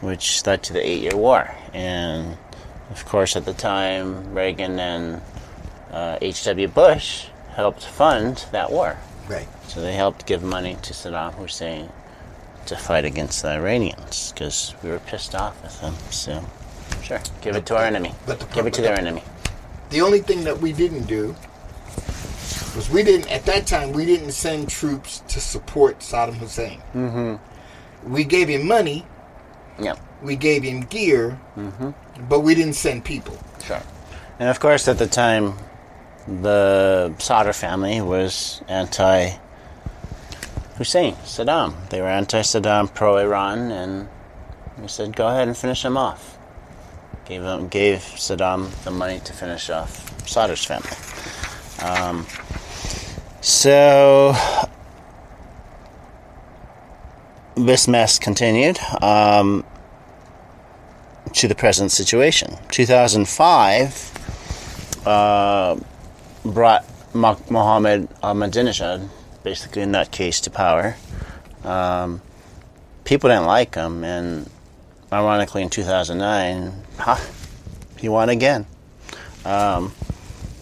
which 0.01 0.45
led 0.45 0.63
to 0.63 0.73
the 0.73 0.85
Eight 0.87 1.01
Year 1.01 1.15
War. 1.15 1.53
And 1.73 2.37
of 2.91 3.05
course, 3.05 3.35
at 3.35 3.45
the 3.45 3.53
time, 3.53 4.33
Reagan 4.33 4.79
and 4.79 5.21
H.W. 6.21 6.69
Bush 6.69 7.27
helped 7.57 7.83
fund 7.83 8.45
that 8.51 8.71
war. 8.71 8.95
right 9.27 9.47
So 9.67 9.81
they 9.81 9.93
helped 9.93 10.25
give 10.25 10.41
money 10.43 10.77
to 10.83 10.93
Saddam 10.93 11.33
Hussein 11.33 11.89
to 12.67 12.75
fight 12.77 13.03
against 13.05 13.41
the 13.41 13.49
Iranians 13.59 14.31
because 14.31 14.73
we 14.83 14.89
were 14.89 14.99
pissed 14.99 15.33
off 15.35 15.55
with 15.63 15.75
them. 15.81 15.95
So, 16.11 16.33
sure, 17.01 17.21
give 17.41 17.55
it 17.55 17.65
to 17.67 17.75
our 17.77 17.83
enemy. 17.83 18.13
but 18.25 18.39
the 18.39 18.45
Give 18.55 18.65
it 18.67 18.73
to 18.75 18.81
their 18.81 18.97
enemy. 18.99 19.23
the 19.89 20.01
only 20.01 20.19
thing 20.19 20.43
that 20.43 20.57
we 20.59 20.71
didn't 20.73 21.07
do 21.07 21.35
was 22.75 22.89
we 22.89 23.01
didn't 23.03 23.27
at 23.31 23.43
that 23.45 23.65
time 23.65 23.91
we 23.91 24.05
didn't 24.05 24.33
send 24.33 24.69
troops 24.69 25.19
to 25.33 25.39
support 25.41 25.99
saddam 25.99 26.35
hussein 26.35 26.79
mm-hmm. 26.93 27.35
we 28.13 28.23
gave 28.23 28.47
him 28.47 28.67
money 28.67 29.05
Yep. 29.81 29.97
we 30.21 30.35
gave 30.35 30.61
him 30.63 30.81
gear 30.81 31.39
mm-hmm. 31.57 31.89
but 32.29 32.41
we 32.41 32.53
didn't 32.53 32.75
send 32.75 33.03
people 33.03 33.37
Sure. 33.65 33.81
And 34.39 34.47
of 34.49 34.59
course, 34.59 34.87
at 34.87 34.97
the 34.99 35.07
time, 35.07 35.55
the 36.27 37.13
Sadr 37.19 37.53
family 37.53 38.01
was 38.01 38.61
anti 38.67 39.37
Hussein, 40.77 41.13
Saddam. 41.23 41.89
They 41.89 42.01
were 42.01 42.07
anti 42.07 42.41
Saddam, 42.41 42.93
pro 42.93 43.17
Iran, 43.17 43.71
and 43.71 44.09
we 44.79 44.87
said, 44.87 45.15
go 45.15 45.27
ahead 45.27 45.47
and 45.47 45.57
finish 45.57 45.83
him 45.83 45.97
off. 45.97 46.37
Gave, 47.25 47.43
him, 47.43 47.67
gave 47.67 47.99
Saddam 47.99 48.69
the 48.83 48.91
money 48.91 49.19
to 49.21 49.33
finish 49.33 49.69
off 49.69 50.27
Sadr's 50.27 50.63
family. 50.63 50.91
Um, 51.81 52.25
so, 53.41 54.35
this 57.55 57.87
mess 57.87 58.19
continued. 58.19 58.79
Um, 59.01 59.65
to 61.33 61.47
the 61.47 61.55
present 61.55 61.91
situation. 61.91 62.57
2005 62.71 65.03
uh, 65.05 65.77
brought 66.53 66.85
Mohammed 67.13 68.09
Ahmadinejad, 68.21 69.09
basically 69.43 69.81
in 69.81 69.91
that 69.93 70.11
case, 70.11 70.41
to 70.41 70.49
power. 70.49 70.95
Um, 71.63 72.21
people 73.03 73.29
didn't 73.29 73.45
like 73.45 73.75
him, 73.75 74.03
and 74.03 74.49
ironically, 75.11 75.63
in 75.63 75.69
2009, 75.69 76.73
ha, 76.99 77.25
he 77.97 78.09
won 78.09 78.29
again. 78.29 78.65
Um, 79.45 79.93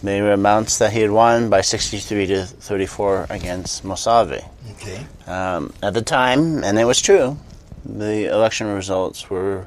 they 0.02 0.20
announced 0.20 0.78
that 0.78 0.92
he 0.92 1.00
had 1.00 1.10
won 1.10 1.50
by 1.50 1.62
63 1.62 2.26
to 2.28 2.44
34 2.44 3.26
against 3.30 3.84
Mousavi. 3.84 4.44
okay 4.72 5.04
Um, 5.26 5.72
at 5.82 5.94
the 5.94 6.02
time, 6.02 6.62
and 6.62 6.78
it 6.78 6.84
was 6.84 7.00
true, 7.00 7.38
the 7.84 8.26
election 8.26 8.68
results 8.68 9.28
were 9.30 9.66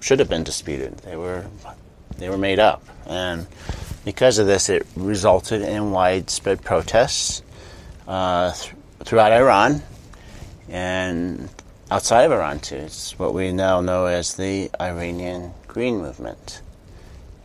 should 0.00 0.18
have 0.18 0.28
been 0.28 0.44
disputed. 0.44 0.96
They 0.98 1.16
were 1.16 1.44
they 2.18 2.28
were 2.28 2.38
made 2.38 2.58
up, 2.58 2.82
and 3.06 3.46
because 4.08 4.38
of 4.38 4.46
this, 4.46 4.70
it 4.70 4.86
resulted 4.96 5.60
in 5.60 5.90
widespread 5.90 6.64
protests 6.64 7.42
uh, 8.06 8.50
th- 8.52 8.74
throughout 9.00 9.32
Iran, 9.32 9.82
and 10.70 11.50
outside 11.90 12.22
of 12.22 12.32
Iran 12.32 12.58
too. 12.58 12.76
It's 12.76 13.18
what 13.18 13.34
we 13.34 13.52
now 13.52 13.82
know 13.82 14.06
as 14.06 14.32
the 14.32 14.70
Iranian 14.80 15.52
Green 15.66 15.98
Movement. 15.98 16.62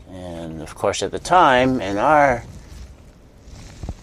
And 0.09 0.61
of 0.61 0.73
course, 0.73 1.03
at 1.03 1.11
the 1.11 1.19
time, 1.19 1.81
in 1.81 1.97
our 1.97 2.45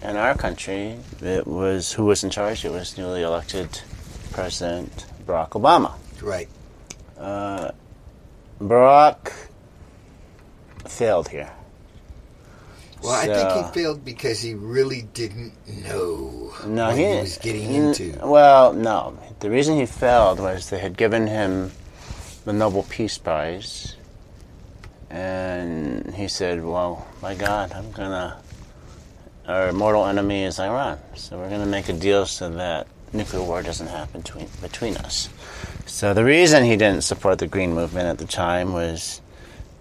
in 0.03 0.17
our 0.17 0.35
country, 0.35 0.99
it 1.23 1.47
was 1.47 1.95
who 1.95 2.05
was 2.05 2.25
in 2.25 2.29
charge. 2.29 2.67
It 2.67 2.73
was 2.73 2.99
newly 2.99 3.23
elected 3.23 3.81
President 4.33 5.07
Barack 5.25 5.53
Obama. 5.53 5.95
Right. 6.21 6.49
Uh, 7.17 7.71
Barack 8.61 9.33
failed 10.85 11.31
here. 11.31 11.51
Well, 13.03 13.13
I 13.13 13.27
think 13.27 13.67
he 13.67 13.73
failed 13.73 14.05
because 14.05 14.41
he 14.43 14.55
really 14.55 15.03
didn't 15.15 15.53
know 15.85 16.53
No, 16.67 16.89
what 16.89 16.99
he, 16.99 17.05
he, 17.05 17.21
was 17.21 17.39
getting 17.39 17.73
into. 17.73 18.19
Well, 18.23 18.73
no. 18.73 19.19
The 19.41 19.49
reason 19.51 19.77
he 19.79 19.87
failed 19.87 20.39
was 20.39 20.69
they 20.69 20.79
had 20.79 20.97
given 20.97 21.27
him 21.27 21.73
the 22.45 22.53
Nobel 22.53 22.83
Peace 22.85 23.17
Prize, 23.17 23.97
and 25.09 26.15
he 26.15 26.29
said, 26.29 26.65
"Well, 26.65 27.07
my 27.23 27.35
God, 27.35 27.73
I'm 27.73 27.91
gonna. 27.93 28.39
Our 29.49 29.73
mortal 29.73 30.07
enemy 30.07 30.45
is 30.45 30.61
Iran, 30.61 30.99
so 31.17 31.39
we're 31.39 31.51
gonna 31.51 31.67
make 31.67 31.89
a 31.89 31.93
deal 31.93 32.27
so 32.27 32.51
that 32.51 32.87
nuclear 33.13 33.43
war 33.43 33.63
doesn't 33.63 33.89
happen 33.89 34.21
between 34.21 34.49
between 34.61 34.97
us." 34.99 35.29
So 35.87 36.15
the 36.15 36.25
reason 36.25 36.65
he 36.65 36.77
didn't 36.77 37.03
support 37.03 37.39
the 37.39 37.47
Green 37.47 37.75
Movement 37.75 38.07
at 38.07 38.19
the 38.19 38.27
time 38.27 38.73
was 38.73 39.21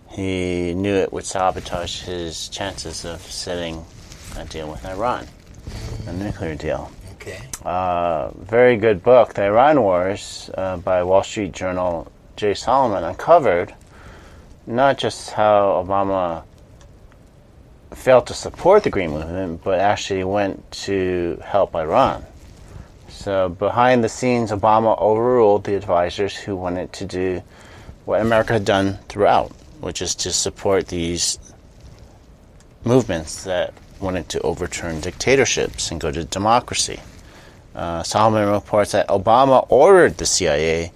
he 0.09 0.73
knew 0.73 0.93
it 0.95 1.13
would 1.13 1.25
sabotage 1.25 2.01
his 2.01 2.49
chances 2.49 3.05
of 3.05 3.21
setting 3.21 3.85
a 4.37 4.45
deal 4.45 4.69
with 4.69 4.85
Iran, 4.85 5.27
a 6.07 6.13
nuclear 6.13 6.55
deal 6.55 6.91
Okay. 7.15 7.39
uh, 7.65 8.29
very 8.35 8.77
good 8.77 9.03
book, 9.03 9.33
The 9.33 9.45
Iran 9.45 9.81
Wars, 9.81 10.49
uh, 10.57 10.77
by 10.77 11.03
Wall 11.03 11.23
Street 11.23 11.51
Journal 11.51 12.11
Jay 12.37 12.53
Solomon, 12.53 13.03
uncovered 13.03 13.73
not 14.65 14.97
just 14.97 15.31
how 15.31 15.83
Obama 15.85 16.43
failed 17.93 18.27
to 18.27 18.33
support 18.33 18.83
the 18.83 18.89
Green 18.89 19.11
Movement, 19.11 19.63
but 19.63 19.79
actually 19.79 20.23
went 20.23 20.69
to 20.71 21.41
help 21.43 21.75
Iran. 21.75 22.23
So, 23.09 23.49
behind 23.49 24.03
the 24.03 24.09
scenes, 24.09 24.51
Obama 24.51 24.97
overruled 24.99 25.63
the 25.65 25.75
advisors 25.75 26.35
who 26.35 26.55
wanted 26.55 26.93
to 26.93 27.05
do 27.05 27.41
what 28.05 28.21
America 28.21 28.53
had 28.53 28.63
done 28.65 28.99
throughout, 29.09 29.51
which 29.79 30.01
is 30.01 30.15
to 30.15 30.31
support 30.31 30.87
these 30.87 31.39
movements 32.83 33.43
that 33.43 33.73
wanted 33.99 34.29
to 34.29 34.41
overturn 34.41 35.01
dictatorships 35.01 35.91
and 35.91 35.99
go 35.99 36.11
to 36.11 36.23
democracy. 36.23 36.99
Uh, 37.75 38.03
Solomon 38.03 38.49
reports 38.49 38.91
that 38.93 39.07
Obama 39.07 39.65
ordered 39.69 40.17
the 40.17 40.25
CIA 40.25 40.91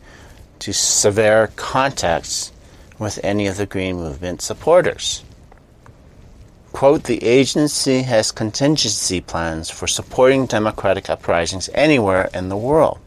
to 0.59 0.73
sever 0.73 1.51
contacts 1.55 2.51
with 2.99 3.19
any 3.23 3.47
of 3.47 3.57
the 3.57 3.65
Green 3.65 3.97
Movement 3.97 4.41
supporters. 4.41 5.23
Quote, 6.71 7.03
the 7.03 7.23
agency 7.23 8.01
has 8.01 8.31
contingency 8.31 9.21
plans 9.21 9.69
for 9.69 9.88
supporting 9.88 10.47
democratic 10.47 11.09
uprisings 11.09 11.69
anywhere 11.73 12.29
in 12.34 12.49
the 12.49 12.57
world. 12.57 12.99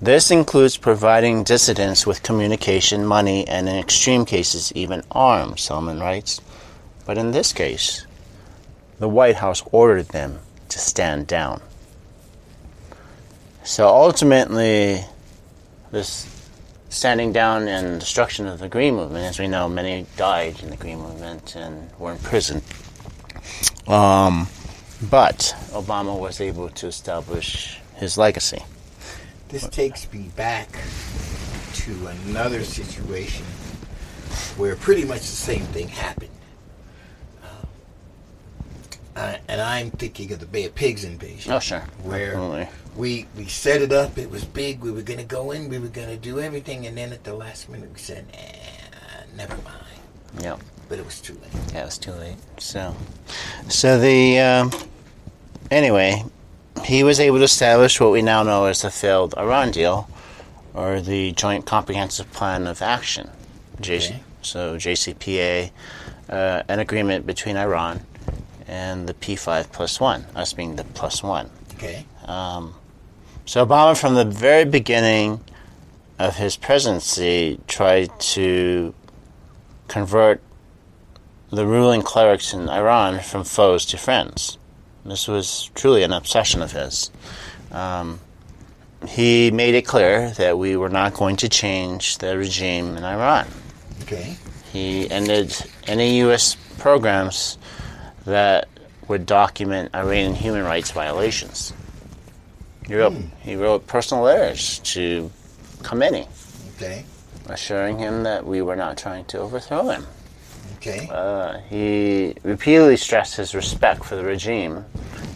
This 0.00 0.30
includes 0.30 0.76
providing 0.76 1.42
dissidents 1.42 2.06
with 2.06 2.22
communication, 2.22 3.04
money, 3.04 3.46
and 3.48 3.68
in 3.68 3.74
extreme 3.74 4.24
cases, 4.24 4.72
even 4.76 5.02
arms, 5.10 5.62
Solomon 5.62 5.98
writes. 5.98 6.40
But 7.04 7.18
in 7.18 7.32
this 7.32 7.52
case, 7.52 8.06
the 9.00 9.08
White 9.08 9.36
House 9.36 9.64
ordered 9.72 10.08
them 10.08 10.38
to 10.68 10.78
stand 10.78 11.26
down. 11.26 11.60
So 13.64 13.88
ultimately, 13.88 15.04
this 15.90 16.32
standing 16.90 17.32
down 17.32 17.66
and 17.66 17.98
destruction 17.98 18.46
of 18.46 18.60
the 18.60 18.68
Green 18.68 18.94
Movement, 18.94 19.24
as 19.24 19.40
we 19.40 19.48
know, 19.48 19.68
many 19.68 20.06
died 20.16 20.62
in 20.62 20.70
the 20.70 20.76
Green 20.76 21.00
Movement 21.00 21.56
and 21.56 21.90
were 21.98 22.12
in 22.12 22.18
prison. 22.18 22.62
Um, 23.88 24.46
but 25.10 25.56
Obama 25.70 26.18
was 26.18 26.40
able 26.40 26.68
to 26.70 26.86
establish 26.86 27.80
his 27.96 28.16
legacy. 28.16 28.62
This 29.48 29.68
takes 29.68 30.12
me 30.12 30.30
back 30.36 30.68
to 31.72 32.06
another 32.06 32.62
situation 32.62 33.44
where 34.56 34.76
pretty 34.76 35.04
much 35.04 35.20
the 35.20 35.26
same 35.26 35.64
thing 35.66 35.88
happened. 35.88 36.30
Uh, 39.18 39.36
and 39.48 39.60
I'm 39.60 39.90
thinking 39.90 40.32
of 40.32 40.38
the 40.38 40.46
Bay 40.46 40.64
of 40.64 40.76
Pigs 40.76 41.02
invasion. 41.02 41.50
Oh, 41.52 41.58
sure. 41.58 41.80
Where 42.04 42.34
Absolutely. 42.34 42.68
we 42.94 43.26
we 43.36 43.46
set 43.46 43.82
it 43.82 43.90
up. 43.90 44.16
It 44.16 44.30
was 44.30 44.44
big. 44.44 44.80
We 44.80 44.92
were 44.92 45.02
going 45.02 45.18
to 45.18 45.24
go 45.24 45.50
in. 45.50 45.68
We 45.68 45.80
were 45.80 45.88
going 45.88 46.08
to 46.08 46.16
do 46.16 46.38
everything, 46.38 46.86
and 46.86 46.96
then 46.96 47.12
at 47.12 47.24
the 47.24 47.34
last 47.34 47.68
minute, 47.68 47.90
we 47.92 47.98
said, 47.98 48.26
eh, 48.32 49.24
"Never 49.34 49.56
mind." 49.56 50.00
Yeah. 50.40 50.56
But 50.88 51.00
it 51.00 51.04
was 51.04 51.20
too 51.20 51.34
late. 51.34 51.50
Yeah, 51.72 51.82
it 51.82 51.86
was 51.86 51.98
too 51.98 52.12
late. 52.12 52.36
So, 52.58 52.94
so 53.68 53.98
the 53.98 54.38
um, 54.38 54.70
anyway, 55.72 56.22
he 56.84 57.02
was 57.04 57.20
able 57.20 57.38
to 57.38 57.44
establish 57.44 58.00
what 58.00 58.12
we 58.12 58.22
now 58.22 58.42
know 58.42 58.66
as 58.66 58.82
the 58.82 58.90
failed 58.90 59.34
Iran 59.36 59.70
deal, 59.70 60.08
or 60.74 61.00
the 61.00 61.32
Joint 61.32 61.66
Comprehensive 61.66 62.30
Plan 62.32 62.66
of 62.66 62.82
Action, 62.82 63.30
JC, 63.80 64.06
Okay. 64.10 64.22
so 64.42 64.76
JCPA, 64.76 65.70
uh, 66.28 66.62
an 66.68 66.78
agreement 66.78 67.26
between 67.26 67.56
Iran 67.56 68.00
and 68.66 69.08
the 69.08 69.14
P5 69.14 69.72
plus 69.72 69.98
one, 70.00 70.26
us 70.36 70.52
being 70.52 70.76
the 70.76 70.84
plus 70.84 71.22
one. 71.22 71.50
Okay. 71.74 72.04
Um, 72.26 72.74
so 73.46 73.64
Obama, 73.64 73.98
from 73.98 74.14
the 74.14 74.24
very 74.26 74.64
beginning 74.64 75.40
of 76.18 76.36
his 76.36 76.56
presidency, 76.56 77.58
tried 77.66 78.10
to 78.20 78.92
convert 79.88 80.42
the 81.50 81.64
ruling 81.66 82.02
clerics 82.02 82.52
in 82.52 82.68
Iran 82.68 83.20
from 83.20 83.42
foes 83.44 83.86
to 83.86 83.96
friends. 83.96 84.57
This 85.08 85.26
was 85.26 85.70
truly 85.74 86.02
an 86.02 86.12
obsession 86.12 86.62
of 86.62 86.72
his. 86.72 87.10
Um, 87.72 88.20
he 89.06 89.50
made 89.50 89.74
it 89.74 89.86
clear 89.86 90.30
that 90.32 90.58
we 90.58 90.76
were 90.76 90.88
not 90.88 91.14
going 91.14 91.36
to 91.36 91.48
change 91.48 92.18
the 92.18 92.36
regime 92.36 92.96
in 92.96 93.04
Iran. 93.04 93.46
Okay. 94.02 94.36
He 94.72 95.10
ended 95.10 95.56
any 95.86 96.18
U.S. 96.18 96.56
programs 96.78 97.58
that 98.26 98.68
would 99.06 99.24
document 99.24 99.94
Iranian 99.94 100.34
human 100.34 100.64
rights 100.64 100.90
violations. 100.90 101.72
He 102.86 102.94
wrote, 102.94 103.14
he 103.40 103.56
wrote 103.56 103.86
personal 103.86 104.24
letters 104.24 104.78
to 104.80 105.30
Khomeini, 105.82 106.26
Okay. 106.76 107.04
assuring 107.46 107.98
him 107.98 108.22
that 108.24 108.44
we 108.46 108.62
were 108.62 108.76
not 108.76 108.98
trying 108.98 109.24
to 109.26 109.38
overthrow 109.38 109.88
him. 109.88 110.06
Okay. 110.78 111.08
Uh, 111.10 111.58
he 111.68 112.34
repeatedly 112.42 112.96
stressed 112.96 113.36
his 113.36 113.54
respect 113.54 114.04
for 114.04 114.16
the 114.16 114.24
regime 114.24 114.84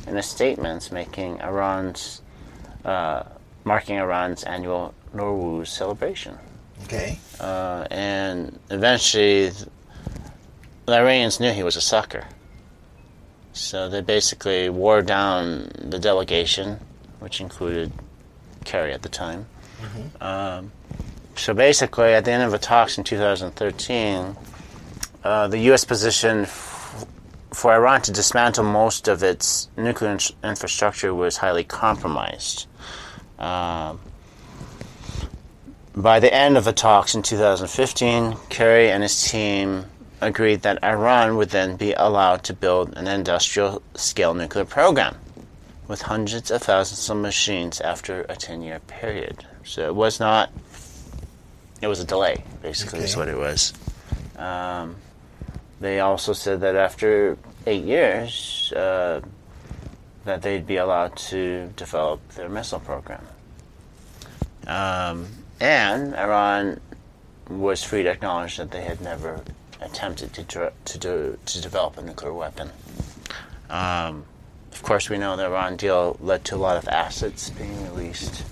in 0.07 0.17
his 0.17 0.27
statements, 0.27 0.91
making 0.91 1.39
Iran's 1.41 2.23
uh, 2.85 3.25
marking 3.65 3.97
Iran's 3.97 4.45
annual 4.45 4.95
Nowruz 5.15 5.69
celebration. 5.69 6.39
Okay. 6.85 7.19
Uh, 7.39 7.87
and 7.91 8.59
eventually, 8.71 9.51
the 10.87 10.93
Iranians 10.93 11.39
knew 11.41 11.53
he 11.53 11.63
was 11.63 11.77
a 11.77 11.81
sucker. 11.81 12.27
So 13.53 13.89
they 13.89 14.01
basically 14.01 14.69
wore 14.71 15.03
down 15.03 15.71
the 15.79 15.99
delegation, 15.99 16.79
which 17.21 17.41
included 17.41 17.93
Kerry 18.65 18.93
at 18.93 19.03
the 19.03 19.09
time. 19.09 19.47
Um, 20.21 20.73
so 21.37 21.53
basically, 21.55 22.15
at 22.15 22.25
the 22.25 22.31
end 22.33 22.43
of 22.43 22.51
the 22.51 22.59
talks 22.59 22.99
in 22.99 23.05
2013, 23.05 24.37
uh, 25.25 25.49
the 25.49 25.59
U.S. 25.59 25.85
position 25.85 26.41
f- 26.43 27.07
for 27.53 27.73
Iran 27.73 28.03
to 28.03 28.13
dismantle 28.13 28.65
most 28.65 29.09
of 29.09 29.23
its 29.23 29.69
nuclear 29.77 30.13
in- 30.13 30.49
infrastructure 30.49 31.15
was 31.15 31.37
highly 31.37 31.65
compromised. 31.65 32.67
Um, 33.39 34.01
by 35.95 36.21
the 36.21 36.33
end 36.33 36.57
of 36.57 36.65
the 36.65 36.73
talks 36.73 37.15
in 37.15 37.23
2015, 37.23 38.37
Kerry 38.49 38.91
and 38.91 39.03
his 39.03 39.29
team 39.31 39.85
agreed 40.21 40.63
that 40.63 40.83
Iran 40.83 41.37
would 41.37 41.51
then 41.51 41.77
be 41.77 41.93
allowed 41.93 42.45
to 42.45 42.55
build 42.55 42.97
an 42.97 43.07
industrial 43.09 43.83
scale 43.95 44.35
nuclear 44.35 44.65
program 44.65 45.17
with 45.89 46.03
hundreds 46.03 46.51
of 46.51 46.63
thousands 46.63 47.11
of 47.11 47.17
machines 47.19 47.81
after 47.81 48.23
a 48.29 48.37
10 48.37 48.63
year 48.63 48.79
period. 48.81 49.45
So 49.65 49.87
it 49.87 49.95
was 49.95 50.19
not, 50.21 50.51
it 51.83 51.89
was 51.89 52.01
a 52.01 52.05
delay, 52.05 52.43
basically, 52.63 53.01
is 53.01 53.17
what 53.17 53.29
it 53.29 53.37
was. 53.37 53.75
Um, 54.39 54.97
they 55.83 56.01
also 56.01 56.33
said 56.33 56.61
that 56.61 56.77
after 56.77 57.37
eight 57.67 57.85
years, 57.85 58.73
uh, 58.75 59.21
that 60.25 60.43
they'd 60.43 60.67
be 60.67 60.77
allowed 60.77 61.17
to 61.17 61.69
develop 61.77 62.27
their 62.31 62.49
missile 62.49 62.81
program. 62.81 63.27
Um, 64.67 65.27
and 65.61 66.15
Iran 66.15 66.81
was 67.49 67.83
free 67.83 68.05
to 68.05 68.11
acknowledge 68.11 68.57
that 68.57 68.71
they 68.71 68.83
had 68.83 69.01
never 69.01 69.41
attempted 69.81 70.33
to 70.35 70.43
dr- 70.45 70.73
to 70.85 70.99
do 70.99 71.39
to 71.47 71.61
develop 71.61 71.99
a 71.99 72.03
nuclear 72.03 72.33
weapon. 72.33 72.71
Um, 73.69 74.25
of 74.73 74.83
course, 74.83 75.11
we 75.11 75.19
know 75.19 75.37
the 75.37 75.47
Iran 75.47 75.77
deal 75.77 76.17
led 76.21 76.45
to 76.47 76.57
a 76.57 76.59
lot 76.59 76.77
of 76.77 76.87
assets 76.89 77.51
being 77.51 77.83
released 77.91 78.45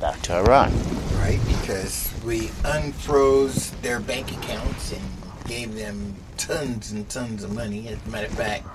back 0.00 0.20
to 0.22 0.36
Iran. 0.36 0.72
right? 1.14 1.40
Because 1.46 2.12
we 2.24 2.48
unfroze 2.64 3.80
their 3.80 3.98
bank 3.98 4.30
accounts 4.32 4.92
and 4.92 5.02
gave 5.46 5.74
them 5.74 6.14
tons 6.36 6.92
and 6.92 7.08
tons 7.08 7.44
of 7.44 7.52
money. 7.54 7.88
As 7.88 7.98
a 8.06 8.08
matter 8.10 8.26
of 8.26 8.34
fact, 8.34 8.66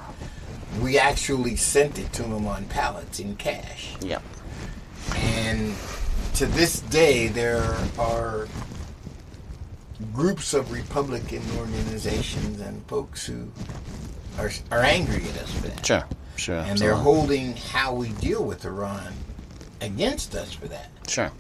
we 0.82 0.98
actually 0.98 1.56
sent 1.56 2.00
it 2.00 2.12
to 2.14 2.24
them 2.24 2.48
on 2.48 2.66
pallets 2.66 3.20
in 3.20 3.36
cash. 3.36 3.96
Yep. 4.02 4.24
And 5.16 5.76
to 6.36 6.46
this 6.46 6.80
day, 6.82 7.28
there 7.28 7.78
are 8.00 8.48
groups 10.14 10.54
of 10.54 10.72
Republican 10.72 11.44
organizations 11.58 12.60
and 12.60 12.86
folks 12.88 13.26
who 13.26 13.52
are, 14.38 14.52
are 14.72 14.84
angry 14.84 15.24
at 15.24 15.38
us 15.38 15.54
for 15.54 15.68
that. 15.68 15.86
Sure. 15.86 16.06
Sure. 16.36 16.60
And 16.60 16.78
they're 16.80 16.96
holding 16.96 17.56
how 17.56 17.94
we 17.94 18.10
deal 18.14 18.44
with 18.44 18.66
Iran 18.66 19.14
against 19.80 20.34
us 20.34 20.54
for 20.54 20.68
that. 20.70 20.90
Sure. 21.08 21.32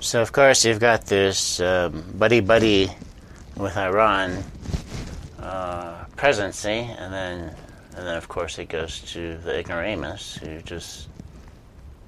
So 0.00 0.20
of 0.20 0.32
course 0.32 0.64
you've 0.64 0.80
got 0.80 1.06
this 1.06 1.60
um, 1.60 2.04
buddy 2.18 2.40
buddy 2.40 2.90
with 3.56 3.76
Iran 3.76 4.44
uh, 5.46 6.04
presidency, 6.16 6.90
and 6.98 7.12
then 7.12 7.54
and 7.96 8.06
then 8.06 8.16
of 8.16 8.28
course 8.28 8.58
it 8.58 8.68
goes 8.68 9.00
to 9.12 9.38
the 9.38 9.58
ignoramus 9.58 10.36
who 10.36 10.60
just 10.62 11.08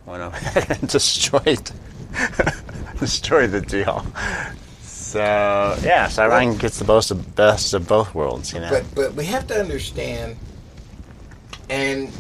went 0.06 0.22
over 0.22 0.38
there 0.50 0.66
and 0.68 0.88
destroyed 0.98 1.70
destroyed 2.98 3.52
the 3.52 3.60
deal. 3.60 4.04
So 4.82 5.78
yeah, 5.82 6.08
so 6.08 6.24
Iran 6.24 6.56
gets 6.56 6.78
the 6.78 6.84
most 6.84 7.10
of 7.10 7.36
best 7.36 7.74
of 7.74 7.86
both 7.86 8.14
worlds, 8.14 8.52
you 8.52 8.60
know. 8.60 8.70
But 8.70 8.84
but 8.94 9.14
we 9.14 9.24
have 9.26 9.46
to 9.46 9.58
understand, 9.58 10.36
and 11.70 12.10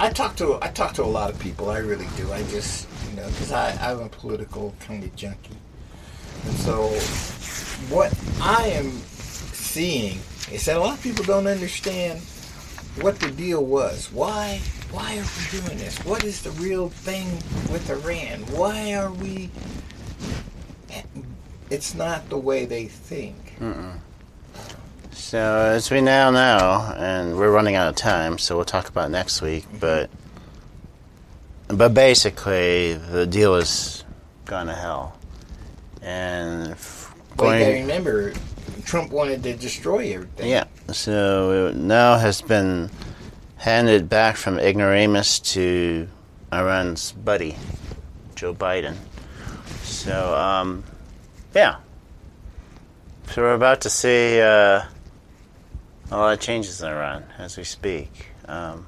I 0.00 0.10
talk 0.10 0.36
to 0.36 0.58
I 0.62 0.68
talk 0.68 0.94
to 0.94 1.04
a 1.04 1.12
lot 1.18 1.30
of 1.30 1.38
people. 1.38 1.70
I 1.70 1.78
really 1.78 2.08
do. 2.16 2.32
I 2.32 2.42
just 2.44 2.88
you 3.10 3.16
know 3.16 3.26
because 3.28 3.52
I 3.52 3.72
I'm 3.80 4.00
a 4.00 4.08
political 4.08 4.74
kind 4.80 5.04
of 5.04 5.14
junkie, 5.14 5.58
and 6.46 6.56
so 6.56 6.88
what 7.94 8.12
I 8.40 8.68
am 8.68 9.02
seeing 9.68 10.18
is 10.50 10.64
that 10.64 10.76
a 10.76 10.80
lot 10.80 10.96
of 10.96 11.02
people 11.02 11.24
don't 11.24 11.46
understand 11.46 12.20
what 13.00 13.20
the 13.20 13.30
deal 13.30 13.64
was. 13.64 14.10
Why 14.12 14.60
why 14.90 15.18
are 15.18 15.22
we 15.22 15.60
doing 15.60 15.78
this? 15.78 15.98
What 16.04 16.24
is 16.24 16.42
the 16.42 16.50
real 16.52 16.88
thing 16.88 17.26
with 17.70 17.90
Iran? 17.90 18.40
Why 18.56 18.94
are 18.94 19.12
we? 19.12 19.50
It's 21.70 21.94
not 21.94 22.28
the 22.30 22.38
way 22.38 22.64
they 22.64 22.86
think. 22.86 23.36
So 25.10 25.38
as 25.38 25.90
we 25.90 26.00
now 26.00 26.30
know, 26.30 26.94
and 26.96 27.36
we're 27.36 27.50
running 27.50 27.74
out 27.74 27.88
of 27.88 27.96
time, 27.96 28.38
so 28.38 28.56
we'll 28.56 28.64
talk 28.64 28.88
about 28.88 29.10
next 29.10 29.42
week. 29.42 29.64
Mm-hmm. 29.64 29.78
But 29.78 30.10
but 31.68 31.92
basically, 31.92 32.94
the 32.94 33.26
deal 33.26 33.56
is 33.56 34.04
gone 34.46 34.68
to 34.68 34.74
hell, 34.74 35.18
and 36.00 36.68
you 36.68 36.76
going 37.36 37.82
remember, 37.82 38.32
Trump 38.88 39.12
wanted 39.12 39.42
to 39.42 39.54
destroy 39.54 40.14
everything. 40.14 40.48
yeah. 40.48 40.64
So 40.92 41.68
it 41.68 41.76
now 41.76 42.16
has 42.16 42.40
been 42.40 42.90
handed 43.56 44.08
back 44.08 44.36
from 44.36 44.58
ignoramus 44.58 45.38
to 45.54 46.08
Iran's 46.50 47.12
buddy, 47.12 47.56
Joe 48.34 48.54
Biden. 48.54 48.96
So 49.82 50.34
um, 50.34 50.84
yeah. 51.54 51.76
So 53.30 53.42
we're 53.42 53.54
about 53.54 53.82
to 53.82 53.90
see. 53.90 54.40
Uh, 54.40 54.84
a 56.10 56.16
lot 56.16 56.32
of 56.32 56.40
changes 56.40 56.80
in 56.80 56.88
Iran 56.88 57.24
as 57.36 57.56
we 57.56 57.64
speak. 57.64 58.30
Um, 58.46 58.86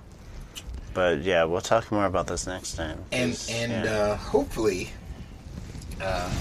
but 0.94 1.20
yeah, 1.22 1.44
we'll 1.44 1.60
talk 1.60 1.92
more 1.92 2.06
about 2.06 2.26
this 2.26 2.46
next 2.46 2.76
time. 2.76 3.04
and 3.12 3.38
and 3.50 3.84
yeah. 3.84 3.92
uh, 3.92 4.16
hopefully, 4.16 4.90
uh, 6.00 6.32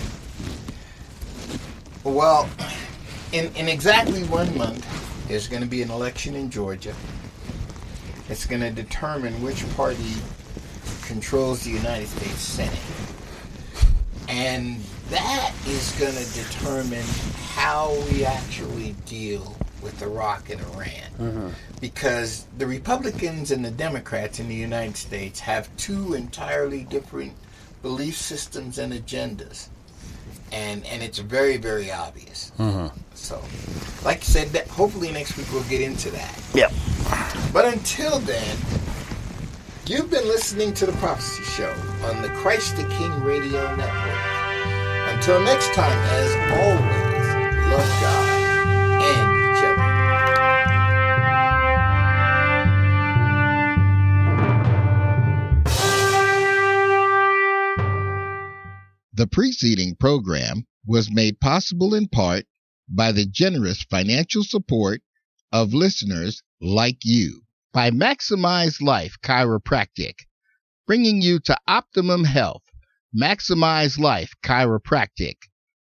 well, 2.03 2.49
in 3.31 3.53
in 3.55 3.67
exactly 3.67 4.23
one 4.23 4.55
month, 4.57 4.85
there's 5.27 5.47
going 5.47 5.61
to 5.61 5.67
be 5.67 5.81
an 5.81 5.91
election 5.91 6.35
in 6.35 6.49
Georgia. 6.49 6.95
It's 8.29 8.45
going 8.45 8.61
to 8.61 8.71
determine 8.71 9.41
which 9.41 9.67
party 9.75 10.13
controls 11.03 11.63
the 11.63 11.71
United 11.71 12.07
States 12.07 12.39
Senate, 12.39 12.79
and 14.27 14.79
that 15.09 15.53
is 15.67 15.91
going 15.99 16.13
to 16.13 16.33
determine 16.33 17.05
how 17.53 17.95
we 18.11 18.23
actually 18.25 18.95
deal 19.05 19.55
with 19.81 20.01
Iraq 20.01 20.49
and 20.49 20.61
Iran. 20.61 21.09
Mm-hmm. 21.17 21.49
Because 21.81 22.45
the 22.57 22.67
Republicans 22.67 23.51
and 23.51 23.63
the 23.63 23.71
Democrats 23.71 24.39
in 24.39 24.47
the 24.47 24.55
United 24.55 24.97
States 24.97 25.39
have 25.39 25.75
two 25.77 26.13
entirely 26.13 26.83
different 26.83 27.33
belief 27.81 28.17
systems 28.17 28.77
and 28.77 28.93
agendas, 28.93 29.69
and 30.51 30.85
and 30.85 31.01
it's 31.03 31.19
very 31.19 31.57
very 31.57 31.91
obvious. 31.91 32.51
Mm-hmm. 32.57 32.95
So, 33.13 33.41
like 34.03 34.17
I 34.17 34.21
said, 34.21 34.49
that 34.49 34.67
hopefully 34.67 35.11
next 35.11 35.37
week 35.37 35.47
we'll 35.51 35.63
get 35.63 35.81
into 35.81 36.09
that. 36.11 36.41
Yep. 36.53 36.71
But 37.51 37.65
until 37.65 38.19
then, 38.19 38.57
you've 39.85 40.09
been 40.09 40.27
listening 40.27 40.73
to 40.75 40.85
the 40.85 40.93
Prophecy 40.93 41.43
Show 41.43 41.73
on 42.03 42.21
the 42.21 42.29
Christ 42.29 42.77
the 42.77 42.87
King 42.89 43.11
Radio 43.21 43.75
Network. 43.75 44.19
Until 45.13 45.41
next 45.43 45.73
time, 45.73 45.97
as 46.11 46.33
always, 46.51 47.73
love 47.73 48.01
God 48.01 48.38
preceding 59.31 59.95
program 59.95 60.65
was 60.85 61.11
made 61.11 61.39
possible 61.39 61.93
in 61.93 62.07
part 62.07 62.45
by 62.87 63.11
the 63.11 63.25
generous 63.25 63.83
financial 63.83 64.43
support 64.43 65.01
of 65.51 65.73
listeners 65.73 66.41
like 66.61 66.99
you. 67.03 67.41
By 67.71 67.91
Maximize 67.91 68.81
Life 68.81 69.17
Chiropractic, 69.23 70.15
bringing 70.87 71.21
you 71.21 71.39
to 71.41 71.57
optimum 71.67 72.23
health. 72.23 72.63
Maximize 73.15 73.99
Life 73.99 74.33
Chiropractic. 74.43 75.35